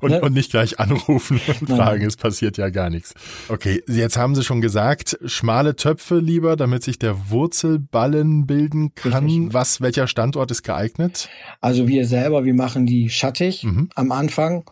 Und, 0.00 0.12
ne? 0.12 0.20
und 0.20 0.34
nicht 0.34 0.52
gleich 0.52 0.78
anrufen 0.78 1.40
und 1.48 1.68
fragen, 1.68 2.06
es 2.06 2.16
passiert 2.16 2.56
ja 2.56 2.70
gar 2.70 2.90
nichts. 2.90 3.12
Okay, 3.48 3.82
jetzt 3.88 4.16
haben 4.16 4.36
Sie 4.36 4.44
schon 4.44 4.60
gesagt, 4.60 5.18
schmale 5.26 5.74
Töpfe 5.74 6.18
lieber, 6.20 6.54
damit 6.54 6.84
sich 6.84 6.98
der 6.98 7.30
Wurzelballen 7.30 8.46
bilden 8.46 8.94
kann. 8.94 9.24
Richtig. 9.24 9.52
Was, 9.52 9.80
welcher 9.80 10.06
Standort 10.06 10.50
ist 10.52 10.62
geeignet? 10.62 11.28
Also 11.60 11.88
wir 11.88 12.06
selber, 12.06 12.44
wir 12.44 12.54
machen 12.54 12.86
die 12.86 13.10
schattig 13.10 13.64
mhm. 13.64 13.90
am 13.96 14.12
Anfang 14.12 14.64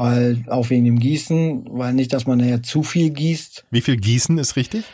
weil 0.00 0.42
auch 0.48 0.70
wegen 0.70 0.86
dem 0.86 0.98
Gießen, 0.98 1.66
weil 1.72 1.92
nicht, 1.92 2.14
dass 2.14 2.26
man 2.26 2.38
nachher 2.38 2.62
zu 2.62 2.82
viel 2.82 3.10
gießt. 3.10 3.66
Wie 3.70 3.82
viel 3.82 3.98
Gießen 3.98 4.38
ist 4.38 4.56
richtig? 4.56 4.84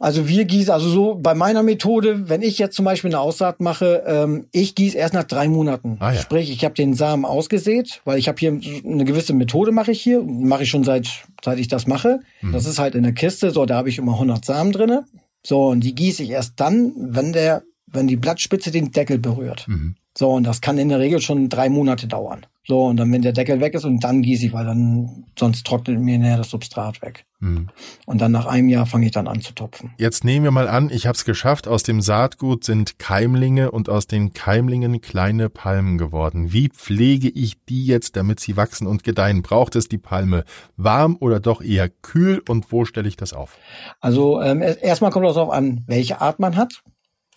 Also 0.00 0.26
wir 0.26 0.46
gießen, 0.46 0.72
also 0.72 0.88
so 0.88 1.14
bei 1.16 1.34
meiner 1.34 1.62
Methode, 1.62 2.30
wenn 2.30 2.40
ich 2.40 2.58
jetzt 2.58 2.74
zum 2.74 2.86
Beispiel 2.86 3.10
eine 3.10 3.20
Aussaat 3.20 3.60
mache, 3.60 4.02
ähm, 4.06 4.46
ich 4.52 4.74
gieße 4.74 4.96
erst 4.96 5.12
nach 5.12 5.24
drei 5.24 5.48
Monaten. 5.48 5.98
Ah, 6.00 6.12
ja. 6.12 6.20
Sprich, 6.20 6.50
ich 6.50 6.64
habe 6.64 6.74
den 6.74 6.94
Samen 6.94 7.26
ausgesät, 7.26 8.00
weil 8.06 8.18
ich 8.18 8.26
habe 8.26 8.38
hier 8.38 8.58
eine 8.84 9.04
gewisse 9.04 9.34
Methode 9.34 9.70
mache 9.70 9.92
ich 9.92 10.00
hier, 10.00 10.22
mache 10.22 10.62
ich 10.62 10.70
schon 10.70 10.82
seit 10.82 11.08
seit 11.44 11.58
ich 11.58 11.68
das 11.68 11.86
mache. 11.86 12.20
Mhm. 12.40 12.52
Das 12.52 12.64
ist 12.64 12.78
halt 12.78 12.94
in 12.94 13.02
der 13.02 13.12
Kiste, 13.12 13.50
so 13.50 13.66
da 13.66 13.76
habe 13.76 13.90
ich 13.90 13.98
immer 13.98 14.14
100 14.14 14.44
Samen 14.44 14.72
drinne. 14.72 15.04
So 15.42 15.66
und 15.66 15.80
die 15.80 15.94
gieße 15.94 16.22
ich 16.22 16.30
erst 16.30 16.54
dann, 16.56 16.92
wenn 16.96 17.34
der 17.34 17.62
wenn 17.86 18.08
die 18.08 18.16
Blattspitze 18.16 18.70
den 18.70 18.92
Deckel 18.92 19.18
berührt. 19.18 19.68
Mhm. 19.68 19.94
So 20.16 20.30
und 20.30 20.44
das 20.44 20.62
kann 20.62 20.78
in 20.78 20.88
der 20.88 21.00
Regel 21.00 21.20
schon 21.20 21.50
drei 21.50 21.68
Monate 21.68 22.08
dauern. 22.08 22.46
So, 22.66 22.86
und 22.86 22.96
dann, 22.96 23.12
wenn 23.12 23.20
der 23.20 23.34
Deckel 23.34 23.60
weg 23.60 23.74
ist, 23.74 23.84
und 23.84 24.02
dann 24.02 24.22
gieße 24.22 24.46
ich, 24.46 24.52
weil 24.54 24.64
dann 24.64 25.26
sonst 25.38 25.66
trocknet 25.66 26.00
mir 26.00 26.18
näher 26.18 26.38
das 26.38 26.48
Substrat 26.48 27.02
weg. 27.02 27.26
Mhm. 27.40 27.68
Und 28.06 28.22
dann 28.22 28.32
nach 28.32 28.46
einem 28.46 28.70
Jahr 28.70 28.86
fange 28.86 29.04
ich 29.04 29.12
dann 29.12 29.28
an 29.28 29.42
zu 29.42 29.52
topfen. 29.52 29.92
Jetzt 29.98 30.24
nehmen 30.24 30.44
wir 30.44 30.50
mal 30.50 30.66
an, 30.66 30.88
ich 30.90 31.06
habe 31.06 31.14
es 31.14 31.26
geschafft. 31.26 31.68
Aus 31.68 31.82
dem 31.82 32.00
Saatgut 32.00 32.64
sind 32.64 32.98
Keimlinge 32.98 33.70
und 33.70 33.90
aus 33.90 34.06
den 34.06 34.32
Keimlingen 34.32 35.02
kleine 35.02 35.50
Palmen 35.50 35.98
geworden. 35.98 36.54
Wie 36.54 36.70
pflege 36.70 37.28
ich 37.28 37.62
die 37.68 37.84
jetzt, 37.84 38.16
damit 38.16 38.40
sie 38.40 38.56
wachsen 38.56 38.86
und 38.86 39.04
gedeihen? 39.04 39.42
Braucht 39.42 39.76
es 39.76 39.88
die 39.88 39.98
Palme 39.98 40.44
warm 40.78 41.18
oder 41.20 41.40
doch 41.40 41.60
eher 41.60 41.90
kühl? 41.90 42.42
Und 42.48 42.72
wo 42.72 42.86
stelle 42.86 43.08
ich 43.08 43.18
das 43.18 43.34
auf? 43.34 43.58
Also 44.00 44.40
ähm, 44.40 44.62
erstmal 44.62 45.10
kommt 45.10 45.26
es 45.26 45.34
darauf 45.34 45.52
an, 45.52 45.84
welche 45.86 46.22
Art 46.22 46.40
man 46.40 46.56
hat. 46.56 46.82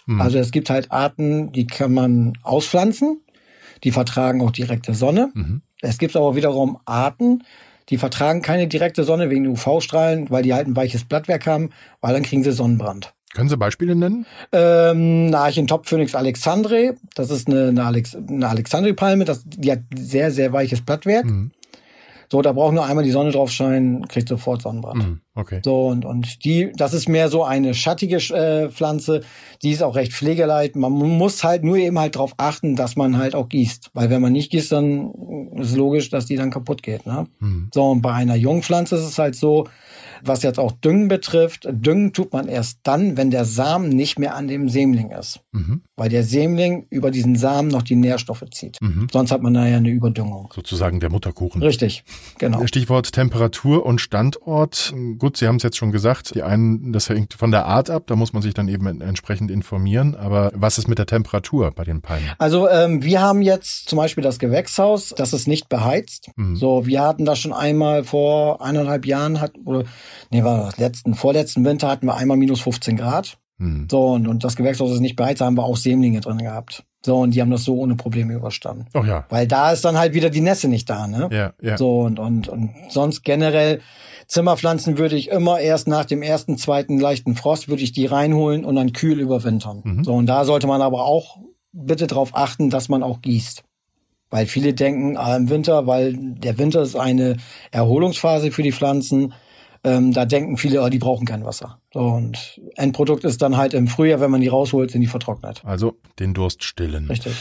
Mhm. 0.05 0.22
Also 0.22 0.39
es 0.39 0.51
gibt 0.51 0.69
halt 0.69 0.89
Arten, 0.89 1.51
die 1.51 1.67
kann 1.67 1.93
man 1.93 2.34
auspflanzen 2.43 3.19
die 3.84 3.91
vertragen 3.91 4.41
auch 4.41 4.51
direkte 4.51 4.93
Sonne. 4.93 5.31
Mhm. 5.34 5.62
Es 5.81 5.98
gibt 5.98 6.15
aber 6.15 6.36
wiederum 6.36 6.79
Arten, 6.86 7.43
die 7.89 7.98
vertragen 7.98 8.41
keine 8.41 8.67
direkte 8.67 9.03
Sonne 9.03 9.29
wegen 9.29 9.48
UV-Strahlen, 9.48 10.29
weil 10.29 10.43
die 10.43 10.53
halt 10.53 10.67
ein 10.67 10.75
weiches 10.75 11.03
Blattwerk 11.03 11.48
haben, 11.48 11.69
weil 12.01 12.13
dann 12.13 12.24
kriegen 12.24 12.43
sie 12.43 12.51
Sonnenbrand. 12.51 13.13
Können 13.34 13.50
Sie 13.50 13.57
Beispiele 13.57 13.96
nennen? 13.96 14.25
Ähm, 14.51 15.29
na, 15.29 15.50
ich 15.50 15.57
in 15.57 15.67
Top 15.67 15.88
Phoenix 15.88 16.15
Alexandre. 16.15 16.96
Das 17.13 17.29
ist 17.29 17.48
eine, 17.48 17.67
eine, 17.67 17.86
Alex, 17.86 18.15
eine 18.15 18.48
Alexandri-Palme. 18.48 19.25
Die 19.25 19.72
hat 19.72 19.81
sehr, 19.96 20.31
sehr 20.31 20.53
weiches 20.53 20.81
Blattwerk. 20.81 21.25
Mhm. 21.25 21.51
So, 22.31 22.41
da 22.41 22.51
braucht 22.51 22.74
nur 22.74 22.86
einmal 22.86 23.05
die 23.05 23.12
Sonne 23.12 23.31
drauf 23.31 23.51
scheinen, 23.51 24.07
kriegt 24.07 24.27
sofort 24.27 24.62
Sonnenbrand. 24.62 25.07
Mhm, 25.07 25.22
okay. 25.34 25.62
So, 25.63 25.88
und, 25.88 26.03
und 26.03 26.43
die, 26.43 26.72
das 26.75 26.93
ist 26.93 27.07
mehr 27.07 27.29
so 27.29 27.43
eine 27.43 27.74
schattige 27.74 28.17
äh, 28.17 28.69
Pflanze, 28.69 29.22
die 29.63 29.72
ist 29.72 29.81
auch 29.81 29.96
recht 29.96 30.12
pflegeleit. 30.12 30.75
Man 30.75 30.91
muss 30.91 31.43
halt 31.43 31.63
nur 31.63 31.77
eben 31.77 31.98
halt 31.98 32.15
darauf 32.15 32.34
achten, 32.38 32.75
dass 32.75 32.96
man 32.98 33.17
halt 33.17 33.34
auch 33.34 33.48
gießt. 33.48 33.91
Weil 33.93 34.10
wenn 34.10 34.22
man 34.22 34.34
nicht 34.34 34.51
gießt, 34.51 34.72
dann 34.72 35.53
ist 35.55 35.75
logisch, 35.75 36.10
dass 36.10 36.25
die 36.25 36.36
dann 36.36 36.51
kaputt 36.51 36.84
geht. 36.84 37.05
Ne? 37.05 37.27
Mhm. 37.39 37.69
So, 37.74 37.91
und 37.91 38.01
bei 38.01 38.13
einer 38.13 38.36
Jungpflanze 38.36 38.96
ist 38.96 39.03
es 39.03 39.17
halt 39.17 39.36
so, 39.36 39.67
was 40.24 40.43
jetzt 40.43 40.60
auch 40.60 40.72
Düngen 40.74 41.07
betrifft, 41.07 41.67
Düngen 41.72 42.12
tut 42.12 42.34
man 42.34 42.48
erst 42.48 42.79
dann, 42.84 43.17
wenn 43.17 43.31
der 43.31 43.46
Samen 43.46 43.89
nicht 43.89 44.19
mehr 44.19 44.36
an 44.36 44.48
dem 44.48 44.67
Sämling 44.67 45.12
ist. 45.12 45.39
Mhm. 45.51 45.84
Weil 45.97 46.09
der 46.09 46.23
Sämling 46.23 46.85
über 46.91 47.09
diesen 47.09 47.35
Samen 47.35 47.69
noch 47.69 47.81
die 47.81 47.95
Nährstoffe 47.95 48.45
zieht. 48.51 48.77
Mhm. 48.81 49.07
Sonst 49.11 49.31
hat 49.31 49.41
man 49.41 49.53
nachher 49.53 49.77
eine 49.77 49.89
Überdüngung. 49.89 50.53
Sozusagen 50.53 50.99
der 50.99 51.09
Mutterkuchen. 51.09 51.63
Richtig, 51.63 52.03
genau. 52.37 52.65
Stichwort 52.67 53.11
Temperatur 53.11 53.83
und 53.83 53.99
Standort. 53.99 54.93
Gut, 55.17 55.37
Sie 55.37 55.47
haben 55.47 55.55
es 55.55 55.63
jetzt 55.63 55.75
schon 55.75 55.91
gesagt, 55.91 56.35
die 56.35 56.43
einen, 56.43 56.93
das 56.93 57.09
hängt 57.09 57.33
von 57.33 57.49
der 57.49 57.65
Art 57.65 57.89
ab, 57.89 58.03
da 58.05 58.15
muss 58.15 58.31
man 58.31 58.43
sich 58.43 58.53
dann 58.53 58.67
eben 58.67 59.01
entsprechend 59.01 59.49
informieren. 59.49 60.15
Aber 60.15 60.51
was 60.53 60.77
ist 60.77 60.87
mit 60.87 60.99
der 60.99 61.07
Temperatur 61.07 61.71
bei 61.71 61.83
den 61.83 62.01
Palmen? 62.01 62.29
Also 62.37 62.69
ähm, 62.69 63.01
wir 63.01 63.19
haben 63.21 63.41
jetzt 63.41 63.89
zum 63.89 63.97
Beispiel 63.97 64.23
das 64.23 64.37
Gewächshaus, 64.37 65.15
das 65.17 65.33
ist 65.33 65.47
nicht 65.47 65.67
beheizt. 65.67 66.29
Mhm. 66.35 66.55
So, 66.55 66.85
wir 66.85 67.01
hatten 67.01 67.25
das 67.25 67.39
schon 67.39 67.53
einmal 67.53 68.03
vor 68.03 68.61
eineinhalb 68.61 69.07
Jahren, 69.07 69.41
hat, 69.41 69.53
oder 69.65 69.85
nee, 70.29 70.43
war 70.43 70.65
das 70.65 70.77
letzten, 70.77 71.15
vorletzten 71.15 71.65
Winter 71.65 71.87
hatten 71.87 72.05
wir 72.05 72.15
einmal 72.15 72.37
minus 72.37 72.61
15 72.61 72.97
Grad. 72.97 73.39
Hm. 73.59 73.87
So, 73.89 74.07
und, 74.07 74.27
und 74.27 74.43
das 74.43 74.55
Gewächshaus 74.55 74.91
ist 74.91 74.99
nicht 74.99 75.15
beheizt, 75.15 75.41
da 75.41 75.45
haben 75.45 75.57
wir 75.57 75.63
auch 75.63 75.77
Sämlinge 75.77 76.21
drin 76.21 76.37
gehabt. 76.37 76.83
So, 77.05 77.17
und 77.19 77.33
die 77.33 77.41
haben 77.41 77.51
das 77.51 77.63
so 77.63 77.77
ohne 77.77 77.95
Probleme 77.95 78.33
überstanden. 78.33 78.85
Ach 78.93 79.05
ja. 79.05 79.25
Weil 79.29 79.47
da 79.47 79.71
ist 79.71 79.85
dann 79.85 79.97
halt 79.97 80.13
wieder 80.13 80.29
die 80.29 80.41
Nässe 80.41 80.67
nicht 80.67 80.89
da, 80.89 81.07
ne? 81.07 81.29
Ja, 81.31 81.53
ja. 81.61 81.77
So, 81.77 82.01
und, 82.01 82.19
und, 82.19 82.47
und 82.47 82.71
sonst 82.89 83.23
generell 83.23 83.81
Zimmerpflanzen 84.27 84.97
würde 84.97 85.15
ich 85.15 85.29
immer 85.29 85.59
erst 85.59 85.87
nach 85.87 86.05
dem 86.05 86.21
ersten, 86.21 86.57
zweiten 86.57 86.99
leichten 86.99 87.35
Frost 87.35 87.69
würde 87.69 87.81
ich 87.81 87.93
die 87.93 88.05
reinholen 88.05 88.65
und 88.65 88.75
dann 88.75 88.91
kühl 88.91 89.19
überwintern. 89.19 89.81
Mhm. 89.83 90.03
So, 90.03 90.13
und 90.13 90.25
da 90.25 90.43
sollte 90.43 90.67
man 90.67 90.81
aber 90.81 91.05
auch 91.05 91.37
bitte 91.71 92.07
darauf 92.07 92.35
achten, 92.35 92.69
dass 92.69 92.89
man 92.89 93.03
auch 93.03 93.21
gießt. 93.21 93.63
Weil 94.29 94.45
viele 94.45 94.73
denken, 94.73 95.15
ah, 95.15 95.37
im 95.37 95.49
Winter, 95.49 95.87
weil 95.87 96.13
der 96.13 96.57
Winter 96.57 96.81
ist 96.81 96.97
eine 96.97 97.37
Erholungsphase 97.71 98.51
für 98.51 98.63
die 98.63 98.73
Pflanzen, 98.73 99.33
ähm, 99.88 100.12
da 100.12 100.25
denken 100.25 100.58
viele, 100.58 100.84
oh, 100.84 100.89
die 100.89 101.00
brauchen 101.00 101.25
kein 101.25 101.46
Wasser. 101.46 101.79
So, 101.94 102.01
und 102.01 102.60
Endprodukt 102.75 103.24
ist 103.24 103.41
dann 103.41 103.56
halt 103.56 103.74
im 103.74 103.88
Frühjahr, 103.88 104.20
wenn 104.20 104.32
man 104.32 104.41
die 104.41 104.50
rausholt, 104.50 104.91
sind 104.91 105.01
die 105.01 105.08
vertrocknet. 105.08 105.63
Also 105.63 105.98
den 106.20 106.34
Durst 106.34 106.63
stillen. 106.63 107.08
Richtig. 107.08 107.34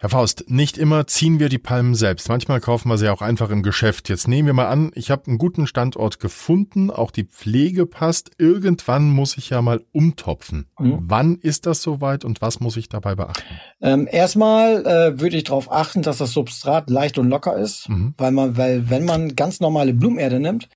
Herr 0.00 0.10
Faust, 0.10 0.44
nicht 0.46 0.78
immer 0.78 1.08
ziehen 1.08 1.40
wir 1.40 1.48
die 1.48 1.58
Palmen 1.58 1.96
selbst. 1.96 2.28
Manchmal 2.28 2.60
kaufen 2.60 2.88
wir 2.88 2.98
sie 2.98 3.08
auch 3.08 3.20
einfach 3.20 3.50
im 3.50 3.64
Geschäft. 3.64 4.08
Jetzt 4.08 4.28
nehmen 4.28 4.46
wir 4.46 4.52
mal 4.52 4.68
an, 4.68 4.92
ich 4.94 5.10
habe 5.10 5.26
einen 5.26 5.38
guten 5.38 5.66
Standort 5.66 6.20
gefunden, 6.20 6.92
auch 6.92 7.10
die 7.10 7.24
Pflege 7.24 7.84
passt. 7.84 8.30
Irgendwann 8.38 9.10
muss 9.10 9.36
ich 9.36 9.50
ja 9.50 9.60
mal 9.60 9.84
umtopfen. 9.90 10.68
Mhm. 10.78 10.98
Wann 11.00 11.38
ist 11.38 11.66
das 11.66 11.82
soweit 11.82 12.24
und 12.24 12.40
was 12.40 12.60
muss 12.60 12.76
ich 12.76 12.88
dabei 12.88 13.16
beachten? 13.16 13.42
Ähm, 13.80 14.06
erstmal 14.08 14.86
äh, 14.86 15.20
würde 15.20 15.36
ich 15.36 15.42
darauf 15.42 15.72
achten, 15.72 16.02
dass 16.02 16.18
das 16.18 16.30
Substrat 16.30 16.90
leicht 16.90 17.18
und 17.18 17.28
locker 17.28 17.56
ist, 17.56 17.88
mhm. 17.88 18.14
weil 18.18 18.30
man, 18.30 18.56
weil 18.56 18.88
wenn 18.90 19.04
man 19.04 19.34
ganz 19.34 19.58
normale 19.58 19.94
Blumenerde 19.94 20.38
nimmt, 20.38 20.68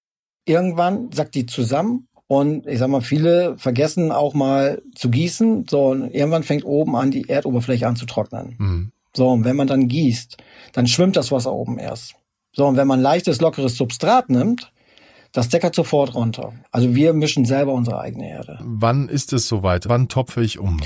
irgendwann 0.45 1.11
sackt 1.13 1.35
die 1.35 1.47
zusammen 1.47 2.09
und 2.27 2.67
ich 2.67 2.79
sag 2.79 2.89
mal, 2.89 3.03
viele 3.03 3.59
vergessen 3.59 4.11
auch 4.11 4.35
mal 4.35 4.83
zu 4.95 5.11
gießen. 5.11 5.67
So, 5.69 5.89
und 5.89 6.15
irgendwann 6.15 6.43
fängt 6.43 6.65
oben 6.65 6.97
an, 6.97 7.11
die 7.11 7.29
Erdoberfläche 7.29 7.87
an 7.87 7.97
zu 7.97 8.07
trocknen. 8.07 8.55
Mhm. 8.59 8.93
So, 9.15 9.29
und 9.29 9.45
wenn 9.45 9.57
man 9.57 9.67
dann 9.67 9.89
gießt, 9.89 10.39
dann 10.73 10.87
schwimmt 10.87 11.17
das 11.17 11.31
Wasser 11.31 11.53
oben 11.53 11.79
erst. 11.79 12.15
So, 12.53 12.67
und 12.67 12.77
wenn 12.77 12.87
man 12.87 13.01
leichtes, 13.01 13.41
lockeres 13.41 13.77
Substrat 13.77 14.31
nimmt, 14.31 14.73
das 15.33 15.49
deckert 15.49 15.75
sofort 15.75 16.15
runter. 16.15 16.53
Also 16.71 16.95
wir 16.95 17.13
mischen 17.15 17.45
selber 17.45 17.73
unsere 17.73 18.01
eigene 18.01 18.29
Erde. 18.29 18.59
Wann 18.63 19.09
ist 19.09 19.33
es 19.33 19.49
soweit? 19.49 19.89
Wann 19.89 20.09
topfe 20.09 20.43
ich 20.43 20.59
um? 20.59 20.79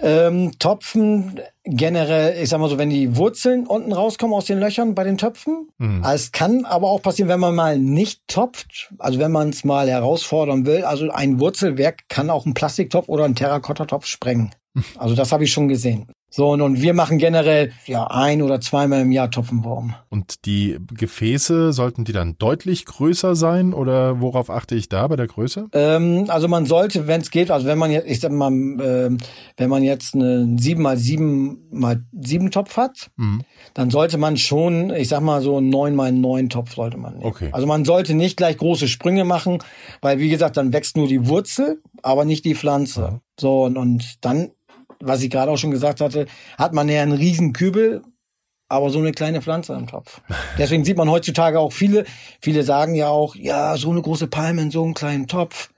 Ähm, 0.00 0.52
Topfen 0.58 1.40
generell, 1.64 2.42
ich 2.42 2.48
sag 2.48 2.58
mal 2.58 2.68
so, 2.68 2.78
wenn 2.78 2.90
die 2.90 3.16
Wurzeln 3.16 3.66
unten 3.66 3.92
rauskommen 3.92 4.34
aus 4.34 4.46
den 4.46 4.58
Löchern 4.58 4.94
bei 4.94 5.04
den 5.04 5.18
Töpfen. 5.18 5.68
Mhm. 5.78 6.04
Es 6.04 6.32
kann 6.32 6.64
aber 6.64 6.90
auch 6.90 7.00
passieren, 7.00 7.28
wenn 7.28 7.40
man 7.40 7.54
mal 7.54 7.78
nicht 7.78 8.20
topft, 8.26 8.92
also 8.98 9.18
wenn 9.18 9.32
man 9.32 9.50
es 9.50 9.64
mal 9.64 9.88
herausfordern 9.88 10.66
will. 10.66 10.84
Also 10.84 11.10
ein 11.10 11.40
Wurzelwerk 11.40 12.08
kann 12.08 12.30
auch 12.30 12.44
einen 12.44 12.54
Plastiktopf 12.54 13.08
oder 13.08 13.24
einen 13.24 13.36
Terrakottatopf 13.36 14.06
sprengen. 14.06 14.50
Also 14.98 15.14
das 15.14 15.30
habe 15.30 15.44
ich 15.44 15.52
schon 15.52 15.68
gesehen. 15.68 16.08
So, 16.36 16.50
und, 16.50 16.62
und 16.62 16.82
wir 16.82 16.94
machen 16.94 17.18
generell 17.18 17.70
ja 17.86 18.08
ein 18.08 18.42
oder 18.42 18.60
zweimal 18.60 19.02
im 19.02 19.12
Jahr 19.12 19.30
Topfenwurm. 19.30 19.94
Und 20.10 20.46
die 20.46 20.78
Gefäße, 20.92 21.72
sollten 21.72 22.04
die 22.04 22.10
dann 22.10 22.36
deutlich 22.38 22.86
größer 22.86 23.36
sein 23.36 23.72
oder 23.72 24.20
worauf 24.20 24.50
achte 24.50 24.74
ich 24.74 24.88
da 24.88 25.06
bei 25.06 25.14
der 25.14 25.28
Größe? 25.28 25.68
Ähm, 25.72 26.24
also 26.26 26.48
man 26.48 26.66
sollte, 26.66 27.06
wenn 27.06 27.20
es 27.20 27.30
geht, 27.30 27.52
also 27.52 27.68
wenn 27.68 27.78
man 27.78 27.92
jetzt, 27.92 28.08
ich 28.08 28.18
sag 28.18 28.32
mal, 28.32 28.50
äh, 28.50 29.16
wenn 29.56 29.70
man 29.70 29.84
jetzt 29.84 30.16
einen 30.16 30.58
7 30.58 30.82
mal 30.82 30.96
7 30.96 31.68
mal 31.70 32.02
7 32.10 32.50
Topf 32.50 32.76
hat, 32.76 33.12
mhm. 33.14 33.42
dann 33.74 33.90
sollte 33.90 34.18
man 34.18 34.36
schon, 34.36 34.90
ich 34.90 35.06
sag 35.06 35.20
mal 35.20 35.40
so 35.40 35.58
einen 35.58 35.68
9 35.68 35.94
mal 35.94 36.10
9 36.10 36.48
Topf 36.48 36.74
sollte 36.74 36.96
man 36.96 37.12
nehmen. 37.12 37.26
Okay. 37.26 37.50
Also 37.52 37.68
man 37.68 37.84
sollte 37.84 38.14
nicht 38.14 38.36
gleich 38.36 38.56
große 38.56 38.88
Sprünge 38.88 39.24
machen, 39.24 39.58
weil 40.00 40.18
wie 40.18 40.30
gesagt, 40.30 40.56
dann 40.56 40.72
wächst 40.72 40.96
nur 40.96 41.06
die 41.06 41.28
Wurzel, 41.28 41.80
aber 42.02 42.24
nicht 42.24 42.44
die 42.44 42.56
Pflanze. 42.56 43.00
Ja. 43.00 43.20
So, 43.38 43.64
und, 43.64 43.76
und 43.76 44.24
dann 44.24 44.50
was 45.06 45.22
ich 45.22 45.30
gerade 45.30 45.50
auch 45.50 45.58
schon 45.58 45.70
gesagt 45.70 46.00
hatte, 46.00 46.26
hat 46.58 46.72
man 46.72 46.88
ja 46.88 47.02
einen 47.02 47.12
riesen 47.12 47.52
Kübel, 47.52 48.02
aber 48.68 48.90
so 48.90 48.98
eine 48.98 49.12
kleine 49.12 49.42
Pflanze 49.42 49.74
im 49.74 49.86
Topf. 49.86 50.20
Deswegen 50.58 50.84
sieht 50.84 50.96
man 50.96 51.10
heutzutage 51.10 51.58
auch 51.58 51.72
viele, 51.72 52.04
viele 52.40 52.62
sagen 52.62 52.94
ja 52.94 53.08
auch, 53.08 53.36
ja, 53.36 53.76
so 53.76 53.90
eine 53.90 54.02
große 54.02 54.26
Palme 54.26 54.62
in 54.62 54.70
so 54.70 54.82
einem 54.82 54.94
kleinen 54.94 55.26
Topf. 55.26 55.70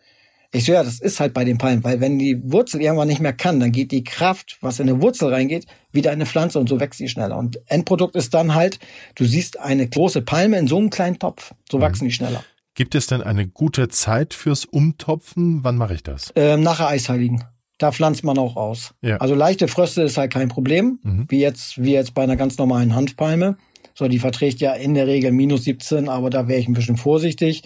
Ich 0.52 0.64
so, 0.64 0.72
ja, 0.72 0.82
das 0.82 1.00
ist 1.00 1.20
halt 1.20 1.34
bei 1.34 1.44
den 1.44 1.58
Palmen, 1.58 1.84
weil 1.84 2.00
wenn 2.00 2.18
die 2.18 2.40
Wurzel 2.50 2.80
irgendwann 2.80 3.08
nicht 3.08 3.20
mehr 3.20 3.32
kann, 3.32 3.60
dann 3.60 3.72
geht 3.72 3.90
die 3.90 4.04
Kraft, 4.04 4.58
was 4.60 4.78
in 4.78 4.88
eine 4.88 5.02
Wurzel 5.02 5.32
reingeht, 5.32 5.66
wieder 5.92 6.12
in 6.12 6.16
eine 6.16 6.26
Pflanze 6.26 6.58
und 6.58 6.68
so 6.68 6.80
wächst 6.80 6.98
sie 6.98 7.08
schneller. 7.08 7.36
Und 7.36 7.60
Endprodukt 7.66 8.14
ist 8.14 8.32
dann 8.32 8.54
halt, 8.54 8.78
du 9.16 9.24
siehst 9.24 9.58
eine 9.58 9.88
große 9.88 10.22
Palme 10.22 10.56
in 10.58 10.68
so 10.68 10.78
einem 10.78 10.90
kleinen 10.90 11.18
Topf. 11.18 11.52
So 11.70 11.78
mhm. 11.78 11.82
wachsen 11.82 12.04
die 12.06 12.12
schneller. 12.12 12.44
Gibt 12.74 12.94
es 12.94 13.06
denn 13.06 13.22
eine 13.22 13.48
gute 13.48 13.88
Zeit 13.88 14.34
fürs 14.34 14.64
Umtopfen? 14.64 15.64
Wann 15.64 15.76
mache 15.76 15.94
ich 15.94 16.02
das? 16.02 16.32
Ähm, 16.36 16.62
nachher 16.62 16.88
Eisheiligen 16.88 17.42
da 17.78 17.92
pflanzt 17.92 18.24
man 18.24 18.38
auch 18.38 18.56
aus. 18.56 18.94
Ja. 19.02 19.18
Also 19.18 19.34
leichte 19.34 19.68
Fröste 19.68 20.02
ist 20.02 20.16
halt 20.16 20.32
kein 20.32 20.48
Problem, 20.48 20.98
mhm. 21.02 21.26
wie 21.28 21.40
jetzt 21.40 21.82
wie 21.82 21.92
jetzt 21.92 22.14
bei 22.14 22.22
einer 22.22 22.36
ganz 22.36 22.58
normalen 22.58 22.94
Hanfpalme. 22.94 23.56
So, 23.98 24.08
die 24.08 24.18
verträgt 24.18 24.60
ja 24.60 24.74
in 24.74 24.92
der 24.92 25.06
Regel 25.06 25.32
minus 25.32 25.64
17, 25.64 26.10
aber 26.10 26.28
da 26.28 26.48
wäre 26.48 26.60
ich 26.60 26.68
ein 26.68 26.74
bisschen 26.74 26.98
vorsichtig, 26.98 27.62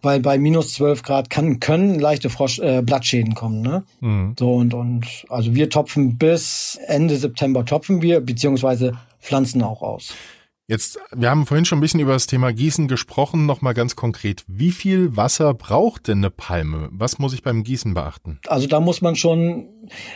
weil 0.00 0.20
bei 0.20 0.38
minus 0.38 0.74
12 0.74 1.02
Grad 1.02 1.28
kann, 1.28 1.58
können 1.58 1.98
leichte 1.98 2.30
Frosch, 2.30 2.60
äh, 2.60 2.82
Blattschäden 2.82 3.34
kommen. 3.34 3.62
Ne? 3.62 3.82
Mhm. 4.00 4.36
So 4.38 4.54
und 4.54 4.74
und 4.74 5.24
also 5.28 5.56
wir 5.56 5.70
topfen 5.70 6.18
bis 6.18 6.78
Ende 6.86 7.16
September 7.16 7.64
topfen 7.64 8.00
wir 8.00 8.20
beziehungsweise 8.20 8.92
pflanzen 9.20 9.62
auch 9.62 9.82
aus. 9.82 10.14
Jetzt, 10.72 10.98
wir 11.14 11.28
haben 11.28 11.44
vorhin 11.44 11.66
schon 11.66 11.76
ein 11.76 11.80
bisschen 11.82 12.00
über 12.00 12.14
das 12.14 12.26
Thema 12.26 12.50
Gießen 12.50 12.88
gesprochen. 12.88 13.44
Nochmal 13.44 13.74
ganz 13.74 13.94
konkret. 13.94 14.42
Wie 14.46 14.70
viel 14.70 15.14
Wasser 15.18 15.52
braucht 15.52 16.08
denn 16.08 16.20
eine 16.20 16.30
Palme? 16.30 16.88
Was 16.90 17.18
muss 17.18 17.34
ich 17.34 17.42
beim 17.42 17.62
Gießen 17.62 17.92
beachten? 17.92 18.38
Also 18.46 18.66
da 18.66 18.80
muss 18.80 19.02
man 19.02 19.14
schon, 19.14 19.68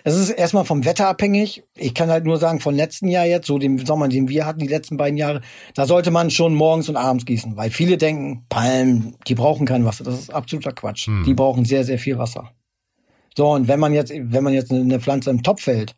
es 0.02 0.14
ist 0.16 0.30
erstmal 0.30 0.64
vom 0.64 0.86
Wetter 0.86 1.08
abhängig. 1.08 1.64
Ich 1.76 1.92
kann 1.92 2.08
halt 2.08 2.24
nur 2.24 2.38
sagen, 2.38 2.60
von 2.60 2.74
letzten 2.74 3.08
Jahr 3.08 3.26
jetzt, 3.26 3.48
so 3.48 3.58
dem 3.58 3.84
Sommer, 3.84 4.08
den 4.08 4.30
wir 4.30 4.46
hatten, 4.46 4.60
die 4.60 4.66
letzten 4.66 4.96
beiden 4.96 5.18
Jahre, 5.18 5.42
da 5.74 5.84
sollte 5.84 6.10
man 6.10 6.30
schon 6.30 6.54
morgens 6.54 6.88
und 6.88 6.96
abends 6.96 7.26
gießen. 7.26 7.54
Weil 7.58 7.68
viele 7.68 7.98
denken, 7.98 8.46
Palmen, 8.48 9.14
die 9.28 9.34
brauchen 9.34 9.66
kein 9.66 9.84
Wasser. 9.84 10.04
Das 10.04 10.18
ist 10.18 10.32
absoluter 10.32 10.72
Quatsch. 10.72 11.06
Hm. 11.06 11.24
Die 11.26 11.34
brauchen 11.34 11.66
sehr, 11.66 11.84
sehr 11.84 11.98
viel 11.98 12.16
Wasser. 12.16 12.50
So, 13.36 13.50
und 13.50 13.68
wenn 13.68 13.78
man 13.78 13.92
jetzt, 13.92 14.10
wenn 14.10 14.42
man 14.42 14.54
jetzt 14.54 14.72
eine 14.72 15.00
Pflanze 15.00 15.28
im 15.28 15.42
Topf 15.42 15.66
hält, 15.66 15.94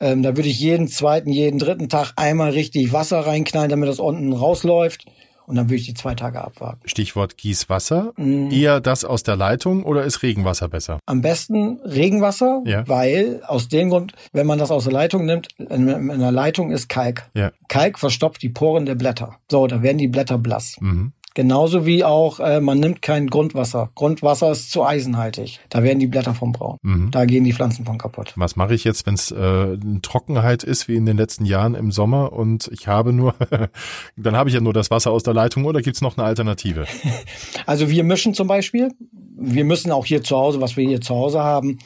Ähm, 0.00 0.22
da 0.22 0.36
würde 0.36 0.48
ich 0.48 0.60
jeden 0.60 0.88
zweiten, 0.88 1.30
jeden 1.30 1.58
dritten 1.58 1.88
Tag 1.88 2.12
einmal 2.16 2.50
richtig 2.50 2.92
Wasser 2.92 3.20
reinknallen, 3.20 3.70
damit 3.70 3.88
das 3.88 3.98
unten 3.98 4.32
rausläuft. 4.32 5.06
Und 5.46 5.54
dann 5.54 5.66
würde 5.66 5.76
ich 5.76 5.86
die 5.86 5.94
zwei 5.94 6.14
Tage 6.14 6.42
abwarten. 6.42 6.80
Stichwort 6.86 7.36
Gießwasser. 7.36 8.12
Mhm. 8.16 8.50
Eher 8.50 8.80
das 8.80 9.04
aus 9.04 9.22
der 9.22 9.36
Leitung 9.36 9.84
oder 9.84 10.02
ist 10.02 10.22
Regenwasser 10.22 10.68
besser? 10.68 10.98
Am 11.06 11.20
besten 11.20 11.78
Regenwasser, 11.84 12.62
ja. 12.66 12.86
weil 12.88 13.42
aus 13.46 13.68
dem 13.68 13.90
Grund, 13.90 14.12
wenn 14.32 14.46
man 14.46 14.58
das 14.58 14.72
aus 14.72 14.84
der 14.84 14.92
Leitung 14.92 15.24
nimmt, 15.24 15.48
in 15.58 15.86
der 15.86 16.32
Leitung 16.32 16.72
ist 16.72 16.88
Kalk. 16.88 17.30
Ja. 17.34 17.52
Kalk 17.68 17.98
verstopft 17.98 18.42
die 18.42 18.48
Poren 18.48 18.86
der 18.86 18.96
Blätter. 18.96 19.36
So, 19.48 19.68
da 19.68 19.82
werden 19.82 19.98
die 19.98 20.08
Blätter 20.08 20.36
blass. 20.36 20.76
Mhm. 20.80 21.12
Genauso 21.36 21.84
wie 21.84 22.02
auch, 22.02 22.40
äh, 22.40 22.62
man 22.62 22.80
nimmt 22.80 23.02
kein 23.02 23.26
Grundwasser. 23.26 23.90
Grundwasser 23.94 24.52
ist 24.52 24.70
zu 24.70 24.86
eisenhaltig. 24.86 25.60
Da 25.68 25.82
werden 25.82 25.98
die 25.98 26.06
Blätter 26.06 26.32
vom 26.32 26.52
braun. 26.52 26.78
Mhm. 26.80 27.10
Da 27.10 27.26
gehen 27.26 27.44
die 27.44 27.52
Pflanzen 27.52 27.84
von 27.84 27.98
kaputt. 27.98 28.32
Was 28.36 28.56
mache 28.56 28.72
ich 28.72 28.84
jetzt, 28.84 29.04
wenn 29.04 29.12
es 29.12 29.32
äh, 29.32 29.76
Trockenheit 30.00 30.62
ist, 30.62 30.88
wie 30.88 30.96
in 30.96 31.04
den 31.04 31.18
letzten 31.18 31.44
Jahren 31.44 31.74
im 31.74 31.92
Sommer 31.92 32.32
und 32.32 32.70
ich 32.72 32.88
habe 32.88 33.12
nur, 33.12 33.34
dann 34.16 34.34
habe 34.34 34.48
ich 34.48 34.54
ja 34.54 34.62
nur 34.62 34.72
das 34.72 34.90
Wasser 34.90 35.10
aus 35.10 35.24
der 35.24 35.34
Leitung 35.34 35.66
oder 35.66 35.82
gibt 35.82 35.96
es 35.96 36.00
noch 36.00 36.16
eine 36.16 36.26
Alternative? 36.26 36.86
also 37.66 37.90
wir 37.90 38.02
mischen 38.02 38.32
zum 38.32 38.48
Beispiel. 38.48 38.92
Wir 39.38 39.66
müssen 39.66 39.92
auch 39.92 40.06
hier 40.06 40.22
zu 40.22 40.38
Hause, 40.38 40.62
was 40.62 40.78
wir 40.78 40.88
hier 40.88 41.02
zu 41.02 41.14
Hause 41.14 41.40
haben, 41.40 41.76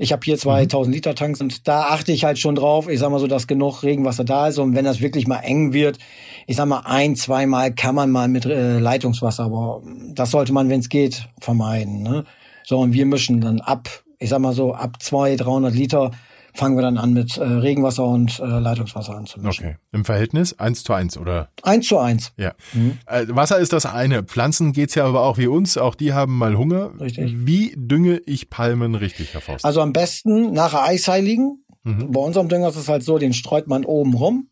ich 0.00 0.12
habe 0.12 0.22
hier 0.24 0.38
2000 0.38 0.88
mhm. 0.88 0.94
Liter 0.94 1.14
Tanks 1.14 1.42
und 1.42 1.68
da 1.68 1.82
achte 1.88 2.10
ich 2.10 2.24
halt 2.24 2.38
schon 2.38 2.54
drauf, 2.54 2.88
ich 2.88 2.98
sag 2.98 3.10
mal 3.10 3.20
so, 3.20 3.26
dass 3.26 3.46
genug 3.46 3.82
Regenwasser 3.82 4.24
da 4.24 4.48
ist 4.48 4.58
und 4.58 4.74
wenn 4.74 4.86
das 4.86 5.02
wirklich 5.02 5.26
mal 5.26 5.40
eng 5.40 5.74
wird, 5.74 5.98
ich 6.46 6.56
sag 6.56 6.66
mal 6.66 6.82
ein, 6.86 7.16
zweimal 7.16 7.74
kann 7.74 7.94
man 7.94 8.10
mal 8.10 8.26
mit 8.26 8.46
äh, 8.46 8.78
Leitungswasser, 8.78 9.44
aber 9.44 9.82
das 10.14 10.30
sollte 10.30 10.54
man, 10.54 10.70
wenn 10.70 10.80
es 10.80 10.88
geht, 10.88 11.28
vermeiden. 11.38 12.02
Ne? 12.02 12.24
So 12.64 12.78
und 12.78 12.94
wir 12.94 13.04
mischen 13.04 13.42
dann 13.42 13.60
ab, 13.60 13.90
ich 14.18 14.30
sag 14.30 14.40
mal 14.40 14.54
so 14.54 14.72
ab 14.72 14.96
200, 15.00 15.46
300 15.46 15.74
Liter 15.74 16.12
fangen 16.54 16.76
wir 16.76 16.82
dann 16.82 16.98
an 16.98 17.12
mit 17.12 17.36
äh, 17.36 17.42
Regenwasser 17.42 18.04
und 18.04 18.38
äh, 18.40 18.44
Leitungswasser 18.44 19.14
anzumischen. 19.14 19.64
Okay. 19.64 19.76
Im 19.92 20.04
Verhältnis 20.04 20.58
eins 20.58 20.84
zu 20.84 20.92
eins 20.92 21.16
oder? 21.16 21.48
Eins 21.62 21.86
zu 21.86 21.98
eins. 21.98 22.32
Ja. 22.36 22.54
Mhm. 22.72 22.98
Äh, 23.06 23.26
Wasser 23.28 23.58
ist 23.58 23.72
das 23.72 23.86
eine. 23.86 24.22
Pflanzen 24.22 24.72
geht's 24.72 24.94
ja 24.94 25.04
aber 25.04 25.22
auch 25.22 25.38
wie 25.38 25.46
uns. 25.46 25.76
Auch 25.76 25.94
die 25.94 26.12
haben 26.12 26.36
mal 26.36 26.56
Hunger. 26.56 26.92
Richtig. 27.00 27.34
Wie 27.46 27.74
dünge 27.76 28.18
ich 28.26 28.50
Palmen 28.50 28.94
richtig, 28.94 29.34
Herr 29.34 29.40
Faust? 29.40 29.64
Also 29.64 29.80
am 29.80 29.92
besten 29.92 30.52
nachher 30.52 30.82
Eisheiligen. 30.82 31.64
Mhm. 31.82 32.10
Bei 32.12 32.20
unserem 32.20 32.48
Dünger 32.48 32.68
ist 32.68 32.76
es 32.76 32.88
halt 32.88 33.02
so, 33.02 33.18
den 33.18 33.32
streut 33.32 33.66
man 33.66 33.84
oben 33.84 34.14
rum. 34.14 34.48